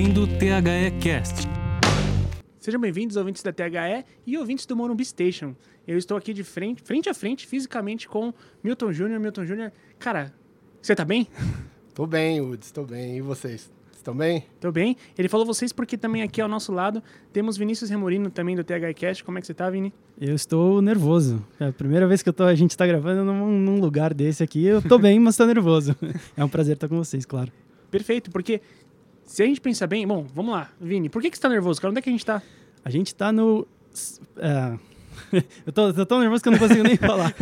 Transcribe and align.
ouvindo 0.00 0.22
o 0.22 0.26
THE 0.26 0.98
Cast. 1.02 1.46
Sejam 2.58 2.80
bem-vindos, 2.80 3.18
ouvintes 3.18 3.42
da 3.42 3.52
THE 3.52 4.06
e 4.26 4.38
ouvintes 4.38 4.64
do 4.64 4.74
Morumbi 4.74 5.04
Station. 5.04 5.54
Eu 5.86 5.98
estou 5.98 6.16
aqui 6.16 6.32
de 6.32 6.42
frente, 6.42 6.80
frente 6.80 7.10
a 7.10 7.12
frente, 7.12 7.46
fisicamente, 7.46 8.08
com 8.08 8.32
Milton 8.64 8.94
Júnior. 8.94 9.20
Milton 9.20 9.44
Júnior, 9.44 9.70
cara, 9.98 10.32
você 10.80 10.96
tá 10.96 11.04
bem? 11.04 11.28
Tô 11.94 12.06
bem, 12.06 12.40
Woods, 12.40 12.70
tô 12.70 12.84
bem. 12.84 13.18
E 13.18 13.20
vocês? 13.20 13.70
Estão 13.92 14.16
bem? 14.16 14.46
Tô 14.58 14.72
bem. 14.72 14.96
Ele 15.18 15.28
falou 15.28 15.44
vocês 15.44 15.70
porque 15.70 15.98
também 15.98 16.22
aqui 16.22 16.40
ao 16.40 16.48
nosso 16.48 16.72
lado 16.72 17.02
temos 17.30 17.58
Vinícius 17.58 17.90
Remorino, 17.90 18.30
também 18.30 18.56
do 18.56 18.64
THE 18.64 18.94
Cast. 18.94 19.22
Como 19.22 19.36
é 19.36 19.42
que 19.42 19.46
você 19.46 19.52
tá, 19.52 19.68
Vini? 19.68 19.92
Eu 20.18 20.34
estou 20.34 20.80
nervoso. 20.80 21.44
É 21.58 21.66
a 21.66 21.72
primeira 21.74 22.06
vez 22.06 22.22
que 22.22 22.30
eu 22.30 22.32
tô, 22.32 22.44
a 22.44 22.54
gente 22.54 22.70
está 22.70 22.86
gravando 22.86 23.22
num, 23.22 23.58
num, 23.58 23.78
lugar 23.78 24.14
desse 24.14 24.42
aqui. 24.42 24.64
Eu 24.64 24.80
tô 24.80 24.98
bem, 24.98 25.20
mas 25.20 25.36
tô 25.36 25.44
nervoso. 25.44 25.94
É 26.34 26.42
um 26.42 26.48
prazer 26.48 26.76
estar 26.76 26.88
com 26.88 26.96
vocês, 26.96 27.26
claro. 27.26 27.52
Perfeito, 27.90 28.30
porque 28.30 28.62
se 29.30 29.44
a 29.44 29.46
gente 29.46 29.60
pensar 29.60 29.86
bem... 29.86 30.04
Bom, 30.04 30.26
vamos 30.34 30.52
lá. 30.52 30.68
Vini, 30.80 31.08
por 31.08 31.22
que, 31.22 31.30
que 31.30 31.36
você 31.36 31.42
tá 31.42 31.48
nervoso, 31.48 31.80
cara? 31.80 31.92
Onde 31.92 32.00
é 32.00 32.02
que 32.02 32.08
a 32.08 32.12
gente 32.12 32.26
tá? 32.26 32.42
A 32.84 32.90
gente 32.90 33.14
tá 33.14 33.30
no... 33.30 33.64
É, 34.36 34.76
eu, 35.64 35.72
tô, 35.72 35.94
tô 35.94 36.04
tão 36.04 36.18
nervoso 36.18 36.42
que 36.42 36.48
eu 36.48 36.52
não 36.52 36.58
consigo 36.58 36.82
nem 36.82 36.96
falar. 36.96 37.32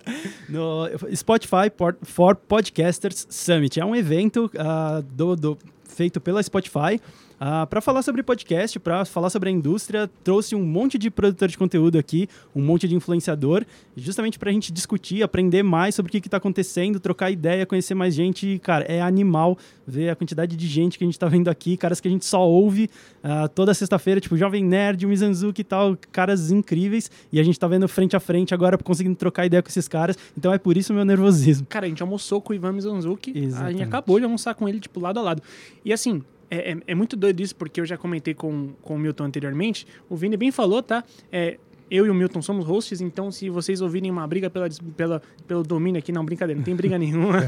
no 0.46 0.86
Spotify 1.16 1.72
for 2.02 2.36
Podcasters 2.36 3.26
Summit. 3.30 3.80
É 3.80 3.84
um 3.84 3.96
evento 3.96 4.50
uh, 4.56 5.02
do, 5.02 5.34
do 5.34 5.58
feito 5.84 6.20
pela 6.20 6.42
Spotify. 6.42 7.00
Ah, 7.40 7.66
para 7.66 7.80
falar 7.80 8.02
sobre 8.02 8.22
podcast, 8.22 8.80
para 8.80 9.04
falar 9.04 9.30
sobre 9.30 9.48
a 9.48 9.52
indústria, 9.52 10.10
trouxe 10.24 10.56
um 10.56 10.64
monte 10.64 10.98
de 10.98 11.08
produtor 11.08 11.48
de 11.48 11.56
conteúdo 11.56 11.96
aqui, 11.96 12.28
um 12.54 12.60
monte 12.60 12.88
de 12.88 12.96
influenciador, 12.96 13.64
justamente 13.96 14.38
para 14.38 14.50
a 14.50 14.52
gente 14.52 14.72
discutir, 14.72 15.22
aprender 15.22 15.62
mais 15.62 15.94
sobre 15.94 16.10
o 16.10 16.20
que 16.20 16.26
está 16.26 16.38
acontecendo, 16.38 16.98
trocar 16.98 17.30
ideia, 17.30 17.64
conhecer 17.64 17.94
mais 17.94 18.12
gente. 18.14 18.54
E, 18.54 18.58
cara, 18.58 18.84
é 18.84 19.00
animal 19.00 19.56
ver 19.86 20.10
a 20.10 20.16
quantidade 20.16 20.56
de 20.56 20.66
gente 20.66 20.98
que 20.98 21.04
a 21.04 21.06
gente 21.06 21.14
está 21.14 21.28
vendo 21.28 21.48
aqui, 21.48 21.76
caras 21.76 22.00
que 22.00 22.08
a 22.08 22.10
gente 22.10 22.24
só 22.24 22.44
ouve 22.46 22.90
uh, 23.22 23.48
toda 23.48 23.72
sexta-feira, 23.72 24.20
tipo 24.20 24.36
Jovem 24.36 24.64
Nerd, 24.64 25.06
o 25.06 25.08
Mizanzuki 25.08 25.60
e 25.60 25.64
tal, 25.64 25.96
caras 26.10 26.50
incríveis, 26.50 27.08
e 27.32 27.38
a 27.38 27.42
gente 27.44 27.54
está 27.54 27.68
vendo 27.68 27.86
frente 27.86 28.16
a 28.16 28.20
frente 28.20 28.52
agora, 28.52 28.76
conseguindo 28.76 29.14
trocar 29.14 29.46
ideia 29.46 29.62
com 29.62 29.68
esses 29.68 29.86
caras. 29.86 30.18
Então 30.36 30.52
é 30.52 30.58
por 30.58 30.76
isso 30.76 30.92
o 30.92 30.96
meu 30.96 31.04
nervosismo. 31.04 31.66
Cara, 31.68 31.86
a 31.86 31.88
gente 31.88 32.02
almoçou 32.02 32.40
com 32.40 32.52
o 32.52 32.56
Ivan 32.56 32.72
Mizanzuki, 32.72 33.30
Exatamente. 33.30 33.62
a 33.62 33.70
gente 33.70 33.82
acabou 33.86 34.18
de 34.18 34.24
almoçar 34.24 34.54
com 34.56 34.68
ele, 34.68 34.80
tipo, 34.80 34.98
lado 34.98 35.20
a 35.20 35.22
lado. 35.22 35.42
E 35.84 35.92
assim, 35.92 36.22
é, 36.50 36.72
é, 36.72 36.76
é, 36.86 36.94
muito 36.94 37.16
doido 37.16 37.40
isso, 37.40 37.54
porque 37.54 37.80
eu 37.80 37.86
já 37.86 37.96
comentei 37.96 38.34
com, 38.34 38.72
com 38.82 38.94
o 38.94 38.98
Milton 38.98 39.24
anteriormente. 39.24 39.86
O 40.08 40.16
Vini 40.16 40.36
bem 40.36 40.50
falou, 40.50 40.82
tá? 40.82 41.04
É, 41.30 41.58
eu 41.90 42.06
e 42.06 42.10
o 42.10 42.14
Milton 42.14 42.42
somos 42.42 42.64
hosts, 42.64 43.00
então 43.00 43.30
se 43.30 43.48
vocês 43.48 43.80
ouvirem 43.80 44.10
uma 44.10 44.26
briga 44.26 44.50
pela, 44.50 44.68
pela, 44.96 45.22
pelo 45.46 45.62
domínio 45.62 45.98
aqui, 45.98 46.12
não, 46.12 46.24
brincadeira, 46.24 46.58
não 46.58 46.64
tem 46.64 46.74
briga 46.74 46.96
nenhuma. 46.98 47.38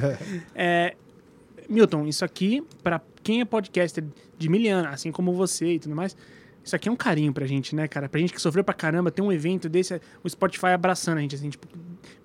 é, 0.55 0.95
Milton, 1.69 2.07
isso 2.07 2.25
aqui, 2.25 2.63
para 2.83 3.01
quem 3.23 3.41
é 3.41 3.45
podcaster 3.45 4.05
de 4.39 4.49
miliana, 4.49 4.91
assim 4.91 5.13
como 5.13 5.33
você 5.33 5.75
e 5.75 5.79
tudo 5.79 5.95
mais, 5.95 6.17
isso 6.63 6.77
aqui 6.77 6.89
é 6.89 6.93
um 6.93 6.97
carinho 6.97 7.33
pra 7.33 7.47
gente, 7.47 7.75
né, 7.75 7.89
cara? 7.89 8.09
Pra 8.09 8.21
gente 8.21 8.33
que 8.33 8.41
sofreu 8.41 8.63
pra 8.63 8.75
caramba, 8.75 9.11
ter 9.11 9.23
um 9.23 9.33
evento 9.33 9.69
desse, 9.69 10.01
o 10.23 10.29
Spotify 10.29 10.69
abraçando 10.69 11.19
a 11.19 11.21
gente, 11.21 11.35
assim, 11.35 11.49
tipo, 11.49 11.67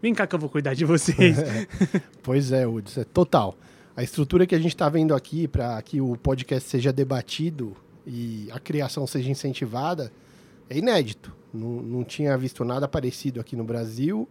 vem 0.02 0.14
cá 0.14 0.28
que 0.28 0.36
eu 0.36 0.40
vou 0.40 0.50
cuidar 0.50 0.74
de 0.74 0.84
vocês. 0.84 1.38
pois 2.22 2.52
é, 2.52 2.66
Woods, 2.66 2.98
é 2.98 3.04
total 3.04 3.58
a 3.96 4.04
estrutura 4.04 4.46
que 4.46 4.54
a 4.54 4.60
gente 4.60 4.76
está 4.76 4.90
vendo 4.90 5.16
aqui 5.16 5.48
para 5.48 5.82
que 5.82 6.02
o 6.02 6.18
podcast 6.18 6.70
seja 6.70 6.92
debatido 6.92 7.76
e 8.06 8.50
a 8.52 8.60
criação 8.60 9.08
seja 9.08 9.32
incentivada 9.32 10.12
é 10.70 10.78
inédito. 10.78 11.34
Não, 11.54 11.82
não 11.82 12.04
tinha 12.04 12.38
visto 12.38 12.66
nada 12.66 12.88
parecido 12.90 13.40
aqui 13.40 13.56
no 13.56 13.64
Brasil. 13.64 14.28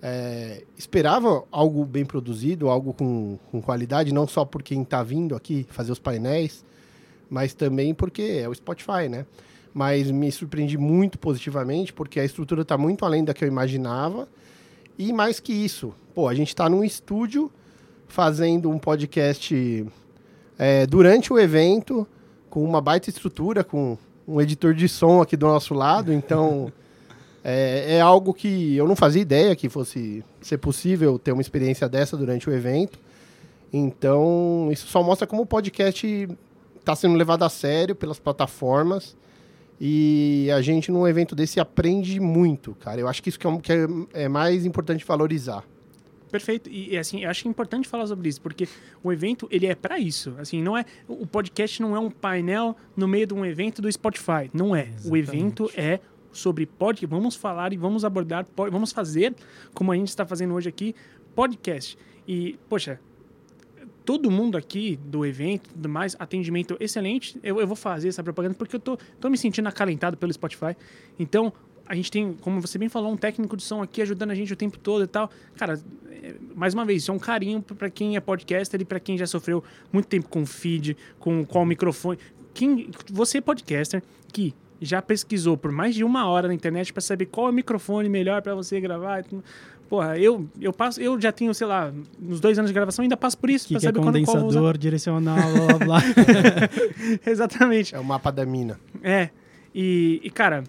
É, 0.00 0.64
esperava 0.78 1.44
algo 1.50 1.84
bem 1.84 2.04
produzido, 2.04 2.70
algo 2.70 2.94
com, 2.94 3.38
com 3.50 3.60
qualidade, 3.60 4.12
não 4.12 4.26
só 4.26 4.44
por 4.44 4.62
quem 4.62 4.82
está 4.82 5.02
vindo 5.02 5.36
aqui 5.36 5.66
fazer 5.68 5.92
os 5.92 5.98
painéis, 5.98 6.64
mas 7.28 7.52
também 7.52 7.94
porque 7.94 8.40
é 8.42 8.48
o 8.48 8.54
Spotify, 8.54 9.08
né? 9.10 9.26
Mas 9.72 10.10
me 10.10 10.30
surpreendi 10.32 10.78
muito 10.78 11.18
positivamente, 11.18 11.92
porque 11.92 12.20
a 12.20 12.24
estrutura 12.24 12.62
está 12.62 12.78
muito 12.78 13.04
além 13.04 13.24
da 13.24 13.34
que 13.34 13.44
eu 13.44 13.48
imaginava. 13.48 14.28
E 14.96 15.12
mais 15.12 15.40
que 15.40 15.52
isso, 15.52 15.92
pô, 16.14 16.28
a 16.28 16.34
gente 16.34 16.48
está 16.48 16.68
num 16.70 16.84
estúdio 16.84 17.50
fazendo 18.08 18.70
um 18.70 18.78
podcast 18.78 19.86
é, 20.58 20.86
durante 20.86 21.32
o 21.32 21.38
evento, 21.38 22.06
com 22.48 22.62
uma 22.64 22.80
baita 22.80 23.10
estrutura, 23.10 23.64
com 23.64 23.98
um 24.26 24.40
editor 24.40 24.74
de 24.74 24.88
som 24.88 25.20
aqui 25.20 25.36
do 25.36 25.46
nosso 25.46 25.74
lado. 25.74 26.12
Então, 26.12 26.72
é, 27.42 27.96
é, 27.96 28.00
algo 28.00 28.32
que 28.32 28.76
eu 28.76 28.86
não 28.86 28.96
fazia 28.96 29.22
ideia 29.22 29.56
que 29.56 29.68
fosse 29.68 30.24
ser 30.40 30.58
possível 30.58 31.18
ter 31.18 31.32
uma 31.32 31.42
experiência 31.42 31.88
dessa 31.88 32.16
durante 32.16 32.48
o 32.48 32.52
evento. 32.52 32.98
Então, 33.72 34.68
isso 34.70 34.86
só 34.86 35.02
mostra 35.02 35.26
como 35.26 35.42
o 35.42 35.46
podcast 35.46 36.28
está 36.78 36.94
sendo 36.94 37.16
levado 37.16 37.42
a 37.42 37.48
sério 37.48 37.94
pelas 37.94 38.18
plataformas. 38.18 39.16
E 39.80 40.48
a 40.54 40.62
gente, 40.62 40.92
num 40.92 41.06
evento 41.06 41.34
desse, 41.34 41.58
aprende 41.58 42.20
muito, 42.20 42.74
cara. 42.76 43.00
Eu 43.00 43.08
acho 43.08 43.22
que 43.22 43.28
isso 43.28 43.38
que 43.38 43.46
é, 43.46 43.58
que 43.58 43.72
é, 43.72 43.86
é 44.24 44.28
mais 44.28 44.64
importante 44.64 45.04
valorizar. 45.04 45.64
Perfeito. 46.34 46.68
E, 46.68 46.98
assim, 46.98 47.22
eu 47.22 47.30
acho 47.30 47.46
importante 47.46 47.86
falar 47.86 48.08
sobre 48.08 48.28
isso, 48.28 48.40
porque 48.40 48.66
o 49.04 49.12
evento, 49.12 49.46
ele 49.52 49.66
é 49.66 49.74
para 49.76 50.00
isso. 50.00 50.34
Assim, 50.36 50.60
não 50.60 50.76
é 50.76 50.84
o 51.06 51.24
podcast 51.24 51.80
não 51.80 51.94
é 51.94 52.00
um 52.00 52.10
painel 52.10 52.76
no 52.96 53.06
meio 53.06 53.24
de 53.24 53.32
um 53.32 53.46
evento 53.46 53.80
do 53.80 53.92
Spotify, 53.92 54.50
não 54.52 54.74
é. 54.74 54.88
Exatamente. 54.88 55.12
O 55.12 55.16
evento 55.16 55.70
é 55.76 56.00
sobre 56.32 56.66
podcast. 56.66 57.06
Vamos 57.06 57.36
falar 57.36 57.72
e 57.72 57.76
vamos 57.76 58.04
abordar, 58.04 58.44
vamos 58.56 58.90
fazer 58.90 59.32
como 59.72 59.92
a 59.92 59.94
gente 59.94 60.08
está 60.08 60.26
fazendo 60.26 60.54
hoje 60.54 60.68
aqui, 60.68 60.92
podcast. 61.36 61.96
E, 62.26 62.58
poxa, 62.68 62.98
todo 64.04 64.28
mundo 64.28 64.58
aqui 64.58 64.98
do 65.04 65.24
evento, 65.24 65.70
do 65.72 65.88
mais, 65.88 66.16
atendimento 66.18 66.76
excelente. 66.80 67.38
Eu, 67.44 67.60
eu 67.60 67.66
vou 67.68 67.76
fazer 67.76 68.08
essa 68.08 68.24
propaganda 68.24 68.56
porque 68.56 68.74
eu 68.74 68.80
tô, 68.80 68.98
tô 69.20 69.30
me 69.30 69.38
sentindo 69.38 69.68
acalentado 69.68 70.16
pelo 70.16 70.32
Spotify. 70.32 70.76
Então, 71.16 71.52
a 71.86 71.94
gente 71.94 72.10
tem, 72.10 72.34
como 72.40 72.60
você 72.60 72.78
bem 72.78 72.88
falou, 72.88 73.12
um 73.12 73.16
técnico 73.16 73.56
de 73.56 73.62
som 73.62 73.82
aqui 73.82 74.00
ajudando 74.02 74.30
a 74.30 74.34
gente 74.34 74.52
o 74.52 74.56
tempo 74.56 74.78
todo 74.78 75.04
e 75.04 75.06
tal. 75.06 75.30
Cara, 75.56 75.78
é, 76.10 76.34
mais 76.54 76.74
uma 76.74 76.84
vez, 76.84 77.02
isso 77.02 77.10
é 77.10 77.14
um 77.14 77.18
carinho 77.18 77.60
para 77.62 77.90
quem 77.90 78.16
é 78.16 78.20
podcaster 78.20 78.80
e 78.80 78.84
para 78.84 78.98
quem 78.98 79.18
já 79.18 79.26
sofreu 79.26 79.62
muito 79.92 80.06
tempo 80.06 80.28
com 80.28 80.46
feed, 80.46 80.96
com 81.18 81.44
qual 81.44 81.64
microfone. 81.66 82.18
Quem, 82.54 82.90
você, 83.10 83.40
podcaster, 83.40 84.02
que 84.32 84.54
já 84.80 85.02
pesquisou 85.02 85.56
por 85.56 85.70
mais 85.70 85.94
de 85.94 86.04
uma 86.04 86.26
hora 86.26 86.48
na 86.48 86.54
internet 86.54 86.92
para 86.92 87.00
saber 87.02 87.26
qual 87.26 87.48
é 87.48 87.50
o 87.50 87.52
microfone 87.52 88.08
melhor 88.08 88.42
para 88.42 88.54
você 88.54 88.80
gravar. 88.80 89.24
Porra, 89.88 90.18
eu, 90.18 90.48
eu 90.60 90.72
passo, 90.72 91.00
eu 91.00 91.20
já 91.20 91.30
tenho, 91.30 91.52
sei 91.52 91.66
lá, 91.66 91.92
nos 92.18 92.40
dois 92.40 92.58
anos 92.58 92.70
de 92.70 92.74
gravação 92.74 93.02
ainda 93.02 93.16
passo 93.16 93.36
por 93.36 93.50
isso. 93.50 93.68
Que, 93.68 93.74
pra 93.74 93.80
que 93.80 93.86
saber 93.86 94.00
é 94.00 94.02
condensador, 94.02 94.42
quando, 94.42 94.62
qual 94.62 94.72
direcional, 94.72 95.36
blá 95.52 95.66
blá 95.66 95.78
blá. 95.84 96.00
Exatamente. 97.30 97.94
É 97.94 97.98
o 97.98 98.04
mapa 98.04 98.30
da 98.30 98.46
mina. 98.46 98.80
É. 99.02 99.28
E, 99.74 100.20
e 100.22 100.30
cara, 100.30 100.64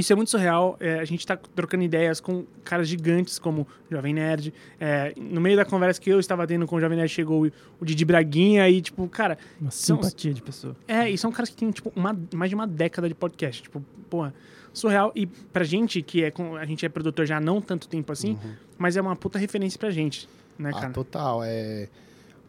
isso 0.00 0.12
é 0.12 0.16
muito 0.16 0.30
surreal. 0.30 0.76
É, 0.78 1.00
a 1.00 1.04
gente 1.04 1.20
está 1.20 1.36
trocando 1.36 1.82
ideias 1.82 2.20
com 2.20 2.44
caras 2.64 2.88
gigantes 2.88 3.38
como 3.38 3.62
o 3.62 3.94
Jovem 3.94 4.14
Nerd. 4.14 4.54
É, 4.78 5.12
no 5.16 5.40
meio 5.40 5.56
da 5.56 5.64
conversa 5.64 6.00
que 6.00 6.08
eu 6.08 6.20
estava 6.20 6.46
tendo 6.46 6.66
com 6.66 6.76
o 6.76 6.80
Jovem 6.80 6.96
Nerd, 6.96 7.10
chegou 7.10 7.50
o, 7.80 7.84
Didi 7.84 8.04
Braguinha 8.04 8.68
e, 8.68 8.80
tipo, 8.80 9.08
cara... 9.08 9.36
Uma 9.60 9.70
são, 9.70 9.96
simpatia 9.96 10.32
de 10.32 10.40
pessoa. 10.40 10.76
É, 10.86 11.10
e 11.10 11.18
são 11.18 11.32
caras 11.32 11.50
que 11.50 11.56
têm, 11.56 11.70
tipo, 11.70 11.92
uma, 11.96 12.16
mais 12.32 12.48
de 12.48 12.54
uma 12.54 12.66
década 12.66 13.08
de 13.08 13.14
podcast. 13.14 13.62
Tipo, 13.62 13.84
porra, 14.08 14.32
surreal. 14.72 15.12
E 15.16 15.26
pra 15.26 15.64
gente, 15.64 16.00
que 16.00 16.22
é... 16.22 16.32
A 16.60 16.64
gente 16.64 16.86
é 16.86 16.88
produtor 16.88 17.26
já 17.26 17.38
há 17.38 17.40
não 17.40 17.60
tanto 17.60 17.88
tempo 17.88 18.12
assim, 18.12 18.32
uhum. 18.32 18.54
mas 18.78 18.96
é 18.96 19.00
uma 19.00 19.16
puta 19.16 19.38
referência 19.38 19.78
pra 19.78 19.90
gente, 19.90 20.28
né, 20.58 20.70
ah, 20.70 20.74
cara? 20.74 20.88
Ah, 20.88 20.92
total. 20.92 21.40
É... 21.44 21.88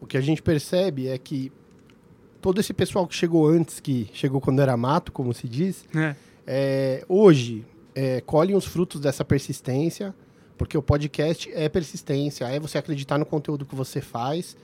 O 0.00 0.06
que 0.06 0.16
a 0.16 0.20
gente 0.20 0.40
percebe 0.40 1.08
é 1.08 1.18
que 1.18 1.52
todo 2.40 2.58
esse 2.60 2.72
pessoal 2.72 3.06
que 3.06 3.14
chegou 3.14 3.46
antes, 3.46 3.80
que 3.80 4.08
chegou 4.14 4.40
quando 4.40 4.62
era 4.62 4.76
mato, 4.76 5.10
como 5.10 5.34
se 5.34 5.48
diz... 5.48 5.84
É 5.94 6.29
é, 6.46 7.04
hoje 7.08 7.64
é, 7.94 8.20
colhem 8.20 8.56
os 8.56 8.64
frutos 8.64 9.00
dessa 9.00 9.24
persistência, 9.24 10.14
porque 10.56 10.76
o 10.76 10.82
podcast 10.82 11.50
é 11.54 11.68
persistência, 11.68 12.44
é 12.46 12.60
você 12.60 12.78
acreditar 12.78 13.18
no 13.18 13.26
conteúdo 13.26 13.64
que 13.64 13.74
você 13.74 14.00
faz. 14.00 14.56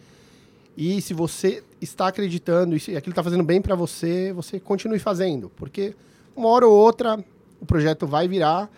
E 0.76 1.00
se 1.00 1.14
você 1.14 1.62
está 1.80 2.08
acreditando 2.08 2.76
e 2.76 2.96
aquilo 2.96 3.12
está 3.12 3.22
fazendo 3.22 3.42
bem 3.42 3.62
para 3.62 3.74
você, 3.74 4.32
você 4.32 4.60
continue 4.60 4.98
fazendo, 4.98 5.50
porque 5.56 5.94
uma 6.36 6.48
hora 6.48 6.66
ou 6.66 6.76
outra 6.76 7.18
o 7.60 7.64
projeto 7.64 8.06
vai 8.06 8.28
virar 8.28 8.70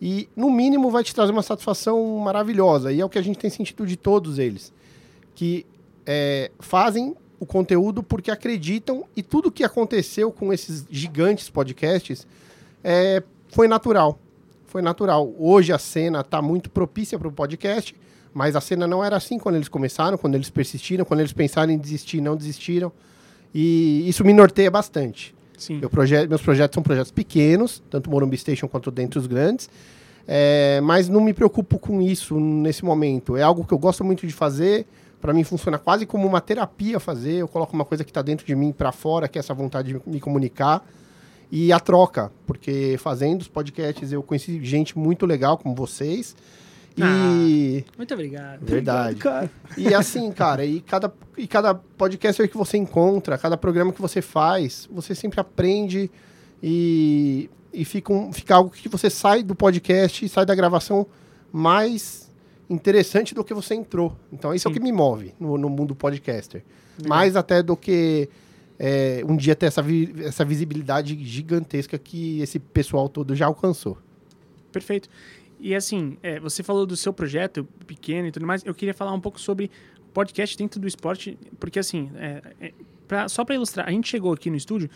e 0.00 0.28
no 0.36 0.50
mínimo 0.50 0.90
vai 0.90 1.02
te 1.02 1.14
trazer 1.14 1.32
uma 1.32 1.42
satisfação 1.42 2.18
maravilhosa. 2.18 2.92
E 2.92 3.00
é 3.00 3.04
o 3.04 3.08
que 3.08 3.18
a 3.18 3.22
gente 3.22 3.38
tem 3.38 3.50
sentido 3.50 3.86
de 3.86 3.96
todos 3.96 4.38
eles, 4.38 4.72
que 5.34 5.66
é, 6.06 6.50
fazem 6.58 7.14
o 7.40 7.46
conteúdo 7.46 8.02
porque 8.02 8.30
acreditam 8.30 9.04
e 9.16 9.22
tudo 9.22 9.50
que 9.50 9.64
aconteceu 9.64 10.30
com 10.30 10.52
esses 10.52 10.84
gigantes 10.90 11.48
podcasts 11.48 12.26
é, 12.84 13.22
foi 13.48 13.66
natural. 13.66 14.18
Foi 14.66 14.82
natural. 14.82 15.34
Hoje 15.38 15.72
a 15.72 15.78
cena 15.78 16.20
está 16.20 16.42
muito 16.42 16.70
propícia 16.70 17.18
para 17.18 17.26
o 17.26 17.32
podcast, 17.32 17.96
mas 18.34 18.54
a 18.54 18.60
cena 18.60 18.86
não 18.86 19.02
era 19.02 19.16
assim 19.16 19.38
quando 19.38 19.56
eles 19.56 19.68
começaram, 19.68 20.18
quando 20.18 20.34
eles 20.34 20.50
persistiram, 20.50 21.04
quando 21.04 21.20
eles 21.20 21.32
pensaram 21.32 21.72
em 21.72 21.78
desistir, 21.78 22.20
não 22.20 22.36
desistiram. 22.36 22.92
E 23.54 24.06
isso 24.06 24.22
me 24.22 24.34
norteia 24.34 24.70
bastante. 24.70 25.34
Sim. 25.56 25.78
Meu 25.78 25.90
proje 25.90 26.26
meus 26.28 26.42
projetos 26.42 26.74
são 26.74 26.82
projetos 26.82 27.10
pequenos, 27.10 27.82
tanto 27.90 28.08
o 28.08 28.10
Morumbi 28.10 28.36
Station 28.36 28.68
quanto 28.68 28.90
dentro 28.90 29.18
dos 29.18 29.26
grandes. 29.26 29.68
É, 30.28 30.80
mas 30.82 31.08
não 31.08 31.20
me 31.20 31.32
preocupo 31.32 31.78
com 31.78 32.02
isso 32.02 32.38
nesse 32.38 32.84
momento. 32.84 33.36
É 33.36 33.42
algo 33.42 33.64
que 33.64 33.72
eu 33.72 33.78
gosto 33.78 34.04
muito 34.04 34.26
de 34.26 34.32
fazer, 34.32 34.86
Para 35.20 35.32
mim 35.32 35.44
funciona 35.44 35.78
quase 35.78 36.06
como 36.06 36.26
uma 36.26 36.40
terapia 36.40 36.98
fazer. 36.98 37.34
Eu 37.34 37.48
coloco 37.48 37.74
uma 37.74 37.84
coisa 37.84 38.04
que 38.04 38.10
está 38.10 38.22
dentro 38.22 38.46
de 38.46 38.54
mim 38.54 38.72
para 38.72 38.92
fora, 38.92 39.28
que 39.28 39.38
é 39.38 39.40
essa 39.40 39.52
vontade 39.52 39.92
de 39.92 40.00
me 40.06 40.20
comunicar. 40.20 40.84
E 41.52 41.72
a 41.72 41.80
troca, 41.80 42.30
porque 42.46 42.96
fazendo 42.98 43.40
os 43.40 43.48
podcasts 43.48 44.12
eu 44.12 44.22
conheci 44.22 44.64
gente 44.64 44.96
muito 44.96 45.26
legal 45.26 45.58
como 45.58 45.74
vocês. 45.74 46.36
E. 46.96 47.84
Muito 47.96 48.14
obrigado. 48.14 48.64
Verdade. 48.64 49.16
cara. 49.16 49.50
E 49.76 49.94
assim, 49.94 50.30
cara, 50.32 50.64
e 50.64 50.80
cada, 50.80 51.12
e 51.36 51.46
cada 51.46 51.74
podcaster 51.74 52.48
que 52.48 52.56
você 52.56 52.76
encontra, 52.76 53.38
cada 53.38 53.56
programa 53.56 53.92
que 53.92 54.00
você 54.00 54.20
faz, 54.20 54.88
você 54.90 55.14
sempre 55.14 55.40
aprende 55.40 56.10
e, 56.62 57.48
e 57.72 57.84
fica, 57.84 58.12
um, 58.12 58.32
fica 58.32 58.54
algo 58.54 58.70
que 58.70 58.88
você 58.88 59.08
sai 59.08 59.42
do 59.42 59.54
podcast 59.54 60.24
e 60.24 60.28
sai 60.28 60.44
da 60.44 60.54
gravação 60.54 61.06
mais 61.52 62.29
interessante 62.70 63.34
do 63.34 63.44
que 63.44 63.52
você 63.52 63.74
entrou. 63.74 64.16
Então, 64.32 64.54
isso 64.54 64.66
é 64.66 64.70
o 64.70 64.72
Sim. 64.74 64.78
que 64.80 64.84
me 64.84 64.92
move 64.92 65.34
no, 65.38 65.58
no 65.58 65.68
mundo 65.68 65.94
podcaster. 65.94 66.62
Legal. 66.98 67.08
Mais 67.08 67.36
até 67.36 67.62
do 67.62 67.76
que 67.76 68.28
é, 68.78 69.22
um 69.28 69.36
dia 69.36 69.54
ter 69.56 69.66
essa, 69.66 69.82
vi- 69.82 70.14
essa 70.24 70.44
visibilidade 70.44 71.18
gigantesca 71.24 71.98
que 71.98 72.40
esse 72.40 72.58
pessoal 72.58 73.08
todo 73.08 73.34
já 73.34 73.46
alcançou. 73.46 73.98
Perfeito. 74.72 75.08
E 75.58 75.74
assim, 75.74 76.16
é, 76.22 76.40
você 76.40 76.62
falou 76.62 76.86
do 76.86 76.96
seu 76.96 77.12
projeto 77.12 77.66
pequeno 77.86 78.28
e 78.28 78.32
tudo 78.32 78.46
mais. 78.46 78.64
Eu 78.64 78.74
queria 78.74 78.94
falar 78.94 79.12
um 79.12 79.20
pouco 79.20 79.38
sobre 79.40 79.70
podcast 80.14 80.56
dentro 80.56 80.80
do 80.80 80.86
esporte, 80.88 81.36
porque 81.58 81.78
assim, 81.78 82.10
é, 82.16 82.42
é, 82.60 82.72
pra- 83.06 83.28
só 83.28 83.44
para 83.44 83.54
ilustrar, 83.56 83.86
a 83.86 83.90
gente 83.90 84.08
chegou 84.08 84.32
aqui 84.32 84.48
no 84.48 84.56
estúdio, 84.56 84.88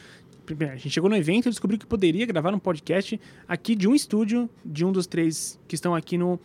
a 0.60 0.76
gente 0.76 0.90
chegou 0.90 1.08
no 1.10 1.16
evento 1.16 1.46
e 1.48 1.50
descobriu 1.50 1.78
que 1.78 1.86
poderia 1.86 2.24
gravar 2.26 2.54
um 2.54 2.58
podcast 2.58 3.20
aqui 3.48 3.74
de 3.74 3.88
um 3.88 3.94
estúdio, 3.94 4.48
de 4.64 4.84
um 4.84 4.92
dos 4.92 5.06
três 5.06 5.58
que 5.68 5.74
estão 5.74 5.94
aqui 5.94 6.16
no, 6.18 6.38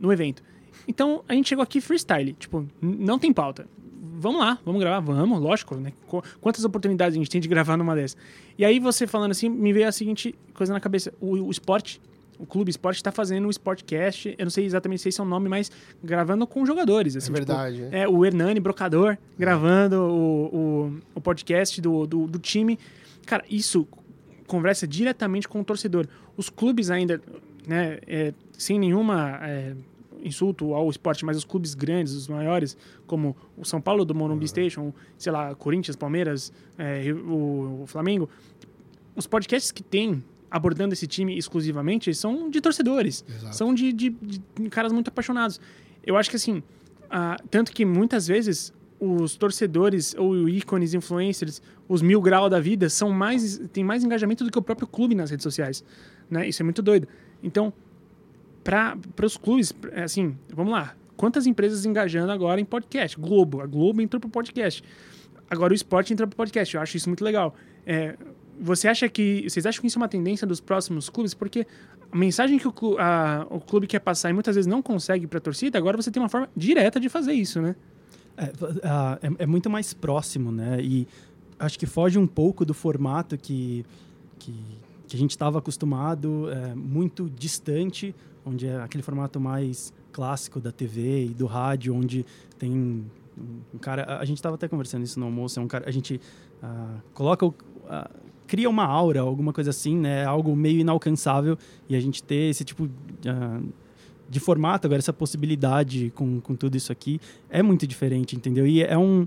no 0.00 0.12
evento. 0.12 0.42
Então, 0.86 1.22
a 1.28 1.34
gente 1.34 1.48
chegou 1.48 1.62
aqui 1.62 1.80
freestyle, 1.80 2.32
tipo, 2.34 2.66
não 2.80 3.18
tem 3.18 3.32
pauta. 3.32 3.66
Vamos 4.14 4.40
lá, 4.40 4.58
vamos 4.64 4.80
gravar, 4.80 5.00
vamos, 5.14 5.40
lógico, 5.40 5.74
né? 5.76 5.92
Qu- 6.06 6.22
Quantas 6.40 6.64
oportunidades 6.64 7.16
a 7.16 7.18
gente 7.18 7.30
tem 7.30 7.40
de 7.40 7.48
gravar 7.48 7.76
numa 7.76 7.94
dessas? 7.94 8.16
E 8.56 8.64
aí, 8.64 8.78
você 8.78 9.06
falando 9.06 9.32
assim, 9.32 9.48
me 9.48 9.72
veio 9.72 9.88
a 9.88 9.92
seguinte 9.92 10.34
coisa 10.54 10.72
na 10.72 10.78
cabeça: 10.80 11.12
o, 11.20 11.32
o 11.46 11.50
esporte 11.50 12.00
o 12.38 12.46
Clube 12.46 12.70
Esporte 12.70 12.96
está 12.96 13.12
fazendo 13.12 13.46
um 13.46 13.50
Sportcast, 13.50 14.34
eu 14.36 14.44
não 14.44 14.50
sei 14.50 14.64
exatamente 14.64 15.00
se 15.02 15.08
esse 15.08 15.20
é 15.20 15.22
o 15.22 15.26
nome, 15.26 15.48
mas 15.48 15.70
gravando 16.02 16.44
com 16.44 16.66
jogadores. 16.66 17.14
Assim, 17.16 17.30
é 17.30 17.34
tipo, 17.34 17.46
verdade. 17.46 17.82
né? 17.82 18.00
é, 18.00 18.08
o 18.08 18.24
Hernani 18.24 18.58
Brocador 18.58 19.16
gravando 19.38 19.96
o, 20.02 20.46
o, 20.86 20.98
o 21.14 21.20
podcast 21.20 21.80
do, 21.80 22.04
do, 22.04 22.26
do 22.26 22.38
time. 22.40 22.78
Cara, 23.26 23.44
isso 23.48 23.86
conversa 24.48 24.88
diretamente 24.88 25.46
com 25.48 25.60
o 25.60 25.64
torcedor. 25.64 26.08
Os 26.36 26.48
clubes 26.50 26.90
ainda, 26.90 27.20
né, 27.66 27.98
é, 28.08 28.34
sem 28.58 28.76
nenhuma 28.76 29.38
é, 29.42 29.74
insulto 30.22 30.74
ao 30.74 30.88
esporte, 30.88 31.24
mas 31.24 31.36
os 31.36 31.44
clubes 31.44 31.74
grandes, 31.74 32.12
os 32.14 32.28
maiores, 32.28 32.76
como 33.06 33.36
o 33.56 33.64
São 33.64 33.80
Paulo 33.80 34.04
do 34.04 34.14
Morumbi 34.14 34.46
Station, 34.48 34.92
sei 35.18 35.32
lá, 35.32 35.54
Corinthians, 35.54 35.96
Palmeiras, 35.96 36.52
é, 36.78 37.12
o, 37.12 37.82
o 37.82 37.86
Flamengo, 37.86 38.28
os 39.16 39.26
podcasts 39.26 39.70
que 39.72 39.82
tem 39.82 40.22
abordando 40.50 40.92
esse 40.94 41.06
time 41.06 41.36
exclusivamente 41.36 42.14
são 42.14 42.48
de 42.50 42.60
torcedores. 42.60 43.24
Exato. 43.28 43.56
São 43.56 43.74
de, 43.74 43.92
de- 43.92 44.10
de 44.10 44.68
caras 44.70 44.92
muito 44.92 45.08
apaixonados. 45.08 45.60
Eu 46.04 46.16
acho 46.16 46.28
que 46.30 46.36
assim, 46.36 46.62
ah, 47.10 47.36
tanto 47.50 47.72
que 47.72 47.84
muitas 47.84 48.26
vezes 48.26 48.72
os 49.00 49.34
torcedores 49.36 50.14
ou 50.16 50.48
ícones, 50.48 50.94
influencers, 50.94 51.60
os 51.88 52.00
mil 52.02 52.20
grau 52.20 52.48
da 52.48 52.60
vida 52.60 52.88
são 52.88 53.10
mais 53.10 53.58
têm 53.72 53.82
mais 53.82 54.04
engajamento 54.04 54.44
do 54.44 54.50
que 54.50 54.58
o 54.58 54.62
próprio 54.62 54.86
clube 54.86 55.14
nas 55.14 55.30
redes 55.30 55.42
sociais, 55.42 55.82
né? 56.30 56.46
Isso 56.48 56.62
é 56.62 56.64
muito 56.64 56.80
doido. 56.80 57.08
Então, 57.42 57.72
para 58.64 58.96
os 59.22 59.36
clubes, 59.36 59.72
é 59.92 60.02
assim, 60.04 60.36
vamos 60.54 60.72
lá. 60.72 60.94
Quantas 61.16 61.46
empresas 61.46 61.84
engajando 61.84 62.32
agora 62.32 62.60
em 62.60 62.64
podcast? 62.64 63.18
Globo, 63.18 63.60
a 63.60 63.66
Globo 63.66 64.00
entrou 64.00 64.20
pro 64.20 64.28
podcast. 64.30 64.82
Agora 65.50 65.72
o 65.72 65.74
esporte 65.76 66.12
entrou 66.12 66.26
pro 66.28 66.36
podcast. 66.36 66.74
Eu 66.74 66.80
acho 66.82 66.96
isso 66.96 67.08
muito 67.08 67.22
legal. 67.24 67.54
É, 67.86 68.16
você 68.60 68.88
acha 68.88 69.08
que 69.08 69.44
vocês 69.48 69.66
acham 69.66 69.80
que 69.80 69.86
isso 69.86 69.98
é 69.98 70.00
uma 70.02 70.08
tendência 70.08 70.46
dos 70.46 70.60
próximos 70.60 71.08
clubes? 71.08 71.34
Porque 71.34 71.66
a 72.10 72.16
mensagem 72.16 72.58
que 72.58 72.66
o, 72.66 72.72
clu- 72.72 72.96
a- 72.98 73.46
o 73.50 73.60
clube 73.60 73.86
quer 73.86 74.00
passar 74.00 74.30
e 74.30 74.32
muitas 74.32 74.54
vezes 74.56 74.66
não 74.66 74.80
consegue 74.82 75.26
para 75.26 75.38
a 75.38 75.40
torcida, 75.40 75.78
agora 75.78 75.96
você 75.96 76.10
tem 76.10 76.22
uma 76.22 76.28
forma 76.28 76.48
direta 76.56 76.98
de 76.98 77.08
fazer 77.08 77.32
isso, 77.34 77.60
né? 77.60 77.76
É, 78.36 78.44
é- 78.44 79.32
é 79.44 79.46
muito 79.46 79.68
mais 79.68 79.92
próximo, 79.92 80.50
né? 80.50 80.78
E 80.80 81.06
acho 81.58 81.78
que 81.78 81.86
foge 81.86 82.18
um 82.18 82.26
pouco 82.26 82.64
do 82.64 82.74
formato 82.74 83.36
que, 83.38 83.84
que, 84.38 84.54
que 85.06 85.16
a 85.16 85.18
gente 85.18 85.30
estava 85.30 85.58
acostumado, 85.58 86.48
é, 86.50 86.74
muito 86.74 87.30
distante, 87.30 88.14
onde 88.44 88.66
é 88.66 88.80
aquele 88.80 89.02
formato 89.02 89.38
mais 89.40 89.92
clássico 90.12 90.60
da 90.60 90.70
TV 90.72 91.26
e 91.26 91.28
do 91.28 91.46
rádio, 91.46 91.94
onde 91.94 92.24
tem 92.58 92.70
um 92.72 93.78
cara. 93.80 94.18
a- 94.18 94.24
gente 94.24 94.38
estava 94.38 94.54
até 94.56 94.68
conversando 94.68 95.04
isso 95.04 95.18
no 95.18 95.26
almoço, 95.26 95.58
é 95.58 95.62
um 95.62 95.68
cara. 95.68 95.88
A 95.88 95.90
gente 95.90 96.20
ah, 96.62 96.96
coloca 97.14 97.46
o. 97.46 97.54
ah, 97.88 98.10
cria 98.46 98.68
uma 98.68 98.84
aura, 98.84 99.20
alguma 99.20 99.52
coisa 99.52 99.70
assim, 99.70 99.96
né? 99.96 100.24
Algo 100.26 100.54
meio 100.54 100.80
inalcançável 100.80 101.56
e 101.88 101.96
a 101.96 102.00
gente 102.00 102.22
ter 102.22 102.50
esse 102.50 102.64
tipo 102.64 102.88
ah, 103.26 103.60
de 104.28 104.40
formato, 104.40 104.86
agora 104.86 104.98
essa 104.98 105.12
possibilidade 105.12 106.10
com, 106.14 106.40
com 106.40 106.54
tudo 106.54 106.76
isso 106.76 106.90
aqui 106.92 107.20
é 107.50 107.62
muito 107.62 107.86
diferente, 107.86 108.34
entendeu? 108.36 108.66
E 108.66 108.82
é 108.82 108.96
um 108.98 109.26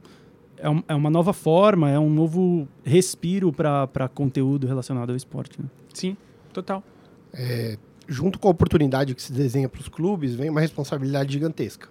é, 0.58 0.70
um- 0.70 0.84
é 0.88 0.96
uma 0.96 1.10
nova 1.10 1.34
forma, 1.34 1.90
é 1.90 2.00
um 2.00 2.10
novo 2.10 2.68
respiro 2.84 3.52
para 3.52 4.08
conteúdo 4.14 4.66
relacionado 4.68 5.10
ao 5.10 5.16
esporte. 5.16 5.62
Né? 5.62 5.68
Sim, 5.94 6.16
total. 6.54 6.82
Junto 8.08 8.40
com 8.40 8.48
a 8.48 8.52
oportunidade 8.52 9.16
que 9.16 9.22
se 9.22 9.32
desenha 9.32 9.68
para 9.70 9.82
os 9.82 9.88
clubes, 9.90 10.36
vem 10.36 10.50
uma 10.50 10.62
responsabilidade 10.62 11.34
gigantesca. 11.34 11.90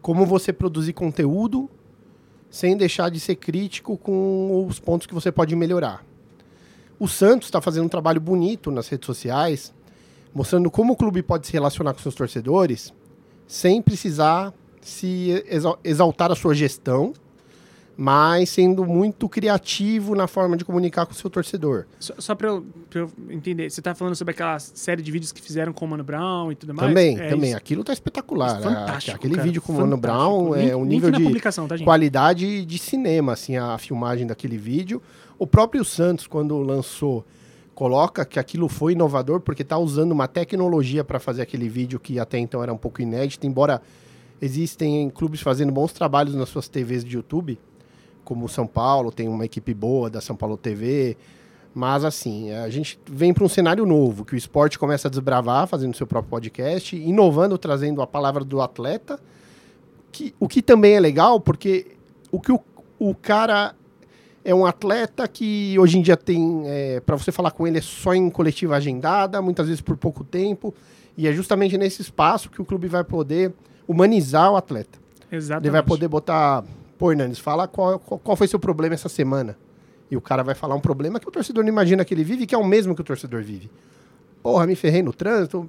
Como 0.00 0.26
você 0.26 0.52
produzir 0.52 0.92
conteúdo 0.92 1.68
sem 2.50 2.76
deixar 2.76 3.10
de 3.10 3.18
ser 3.18 3.34
crítico 3.34 3.96
com 3.98 4.66
os 4.68 4.78
pontos 4.78 5.06
que 5.06 5.14
você 5.14 5.32
pode 5.32 5.56
melhorar. 5.56 6.04
O 7.00 7.08
Santos 7.08 7.48
está 7.48 7.60
fazendo 7.60 7.86
um 7.86 7.88
trabalho 7.88 8.20
bonito 8.20 8.70
nas 8.70 8.86
redes 8.88 9.06
sociais, 9.06 9.74
mostrando 10.32 10.70
como 10.70 10.92
o 10.92 10.96
clube 10.96 11.20
pode 11.22 11.46
se 11.48 11.52
relacionar 11.52 11.92
com 11.94 12.00
seus 12.00 12.14
torcedores 12.14 12.94
sem 13.46 13.82
precisar 13.82 14.54
se 14.80 15.42
exa- 15.48 15.76
exaltar 15.82 16.30
a 16.30 16.36
sua 16.36 16.54
gestão, 16.54 17.12
mas 17.96 18.50
sendo 18.50 18.84
muito 18.84 19.28
criativo 19.28 20.14
na 20.14 20.26
forma 20.26 20.56
de 20.56 20.64
comunicar 20.64 21.06
com 21.06 21.12
o 21.12 21.14
seu 21.14 21.30
torcedor. 21.30 21.84
Só, 22.00 22.14
só 22.18 22.34
para 22.34 22.48
eu, 22.48 22.66
eu 22.94 23.10
entender, 23.30 23.70
você 23.70 23.80
tá 23.80 23.94
falando 23.94 24.14
sobre 24.16 24.32
aquela 24.32 24.58
série 24.58 25.00
de 25.02 25.10
vídeos 25.12 25.30
que 25.30 25.40
fizeram 25.40 25.72
com 25.72 25.84
o 25.84 25.88
Mano 25.88 26.02
Brown 26.02 26.50
e 26.50 26.56
tudo 26.56 26.74
mais? 26.74 26.88
Também, 26.88 27.18
É 27.18 27.28
também. 27.28 27.50
isso. 27.50 27.56
Aquilo 27.56 27.84
tá 27.84 27.92
espetacular. 27.92 28.60
Fantástico, 28.60 29.16
Aquele 29.16 29.34
cara, 29.36 29.46
vídeo 29.46 29.62
com 29.62 29.72
o 29.72 29.76
Mano. 29.76 29.96
Brown 29.96 30.54
é 30.56 30.74
um 30.74 30.84
nível 30.84 31.10
de 31.10 31.40
tá, 31.40 31.76
gente? 31.76 31.84
qualidade 31.84 32.64
de 32.64 32.78
cinema, 32.78 33.32
assim, 33.32 33.56
a 33.56 33.78
filmagem 33.78 34.26
daquele 34.26 34.58
vídeo. 34.58 35.00
O 35.38 35.46
próprio 35.46 35.84
Santos, 35.84 36.26
quando 36.26 36.58
lançou, 36.58 37.24
coloca 37.74 38.24
que 38.24 38.38
aquilo 38.38 38.68
foi 38.68 38.92
inovador 38.92 39.40
porque 39.40 39.62
tá 39.64 39.78
usando 39.78 40.12
uma 40.12 40.26
tecnologia 40.28 41.04
para 41.04 41.18
fazer 41.20 41.42
aquele 41.42 41.68
vídeo 41.68 41.98
que 42.00 42.18
até 42.18 42.38
então 42.38 42.62
era 42.62 42.72
um 42.72 42.76
pouco 42.76 43.02
inédito, 43.02 43.46
embora 43.46 43.80
existem 44.40 45.10
clubes 45.10 45.40
fazendo 45.40 45.72
bons 45.72 45.92
trabalhos 45.92 46.34
nas 46.34 46.48
suas 46.48 46.68
TVs 46.68 47.04
de 47.04 47.16
YouTube, 47.16 47.58
como 48.24 48.48
São 48.48 48.66
Paulo, 48.66 49.12
tem 49.12 49.28
uma 49.28 49.44
equipe 49.44 49.74
boa 49.74 50.08
da 50.08 50.20
São 50.20 50.34
Paulo 50.34 50.56
TV, 50.56 51.16
mas 51.74 52.04
assim, 52.04 52.52
a 52.52 52.68
gente 52.70 52.98
vem 53.06 53.34
para 53.34 53.44
um 53.44 53.48
cenário 53.48 53.84
novo, 53.84 54.24
que 54.24 54.34
o 54.34 54.36
esporte 54.36 54.78
começa 54.78 55.08
a 55.08 55.10
desbravar, 55.10 55.66
fazendo 55.66 55.96
seu 55.96 56.06
próprio 56.06 56.30
podcast, 56.30 56.96
inovando, 56.96 57.58
trazendo 57.58 58.00
a 58.00 58.06
palavra 58.06 58.44
do 58.44 58.60
atleta, 58.60 59.18
que, 60.12 60.34
o 60.38 60.48
que 60.48 60.62
também 60.62 60.94
é 60.94 61.00
legal, 61.00 61.40
porque 61.40 61.96
o 62.30 62.40
que 62.40 62.52
o, 62.52 62.60
o 62.98 63.14
cara 63.14 63.74
é 64.44 64.54
um 64.54 64.64
atleta 64.66 65.26
que 65.26 65.76
hoje 65.78 65.98
em 65.98 66.02
dia 66.02 66.16
tem, 66.16 66.64
para 67.04 67.16
você 67.16 67.32
falar 67.32 67.50
com 67.50 67.66
ele, 67.66 67.78
é 67.78 67.82
só 67.82 68.14
em 68.14 68.30
coletiva 68.30 68.76
agendada, 68.76 69.40
muitas 69.40 69.66
vezes 69.66 69.80
por 69.80 69.96
pouco 69.96 70.22
tempo, 70.22 70.72
e 71.16 71.26
é 71.26 71.32
justamente 71.32 71.78
nesse 71.78 72.02
espaço 72.02 72.50
que 72.50 72.60
o 72.60 72.64
clube 72.64 72.86
vai 72.86 73.02
poder 73.02 73.52
humanizar 73.88 74.52
o 74.52 74.56
atleta. 74.56 74.98
Exatamente. 75.30 75.64
Ele 75.64 75.70
vai 75.72 75.82
poder 75.82 76.08
botar, 76.08 76.62
pô, 77.04 77.12
Hernandes, 77.12 77.38
fala 77.38 77.68
qual, 77.68 77.98
qual, 77.98 78.34
foi 78.34 78.48
seu 78.48 78.58
problema 78.58 78.94
essa 78.94 79.10
semana. 79.10 79.58
E 80.10 80.16
o 80.16 80.22
cara 80.22 80.42
vai 80.42 80.54
falar 80.54 80.74
um 80.74 80.80
problema 80.80 81.20
que 81.20 81.28
o 81.28 81.30
torcedor 81.30 81.62
não 81.62 81.68
imagina 81.68 82.02
que 82.02 82.14
ele 82.14 82.24
vive, 82.24 82.46
que 82.46 82.54
é 82.54 82.58
o 82.58 82.64
mesmo 82.64 82.94
que 82.94 83.02
o 83.02 83.04
torcedor 83.04 83.42
vive. 83.42 83.70
Porra, 84.42 84.66
me 84.66 84.74
ferrei 84.74 85.02
no 85.02 85.12
trânsito, 85.12 85.68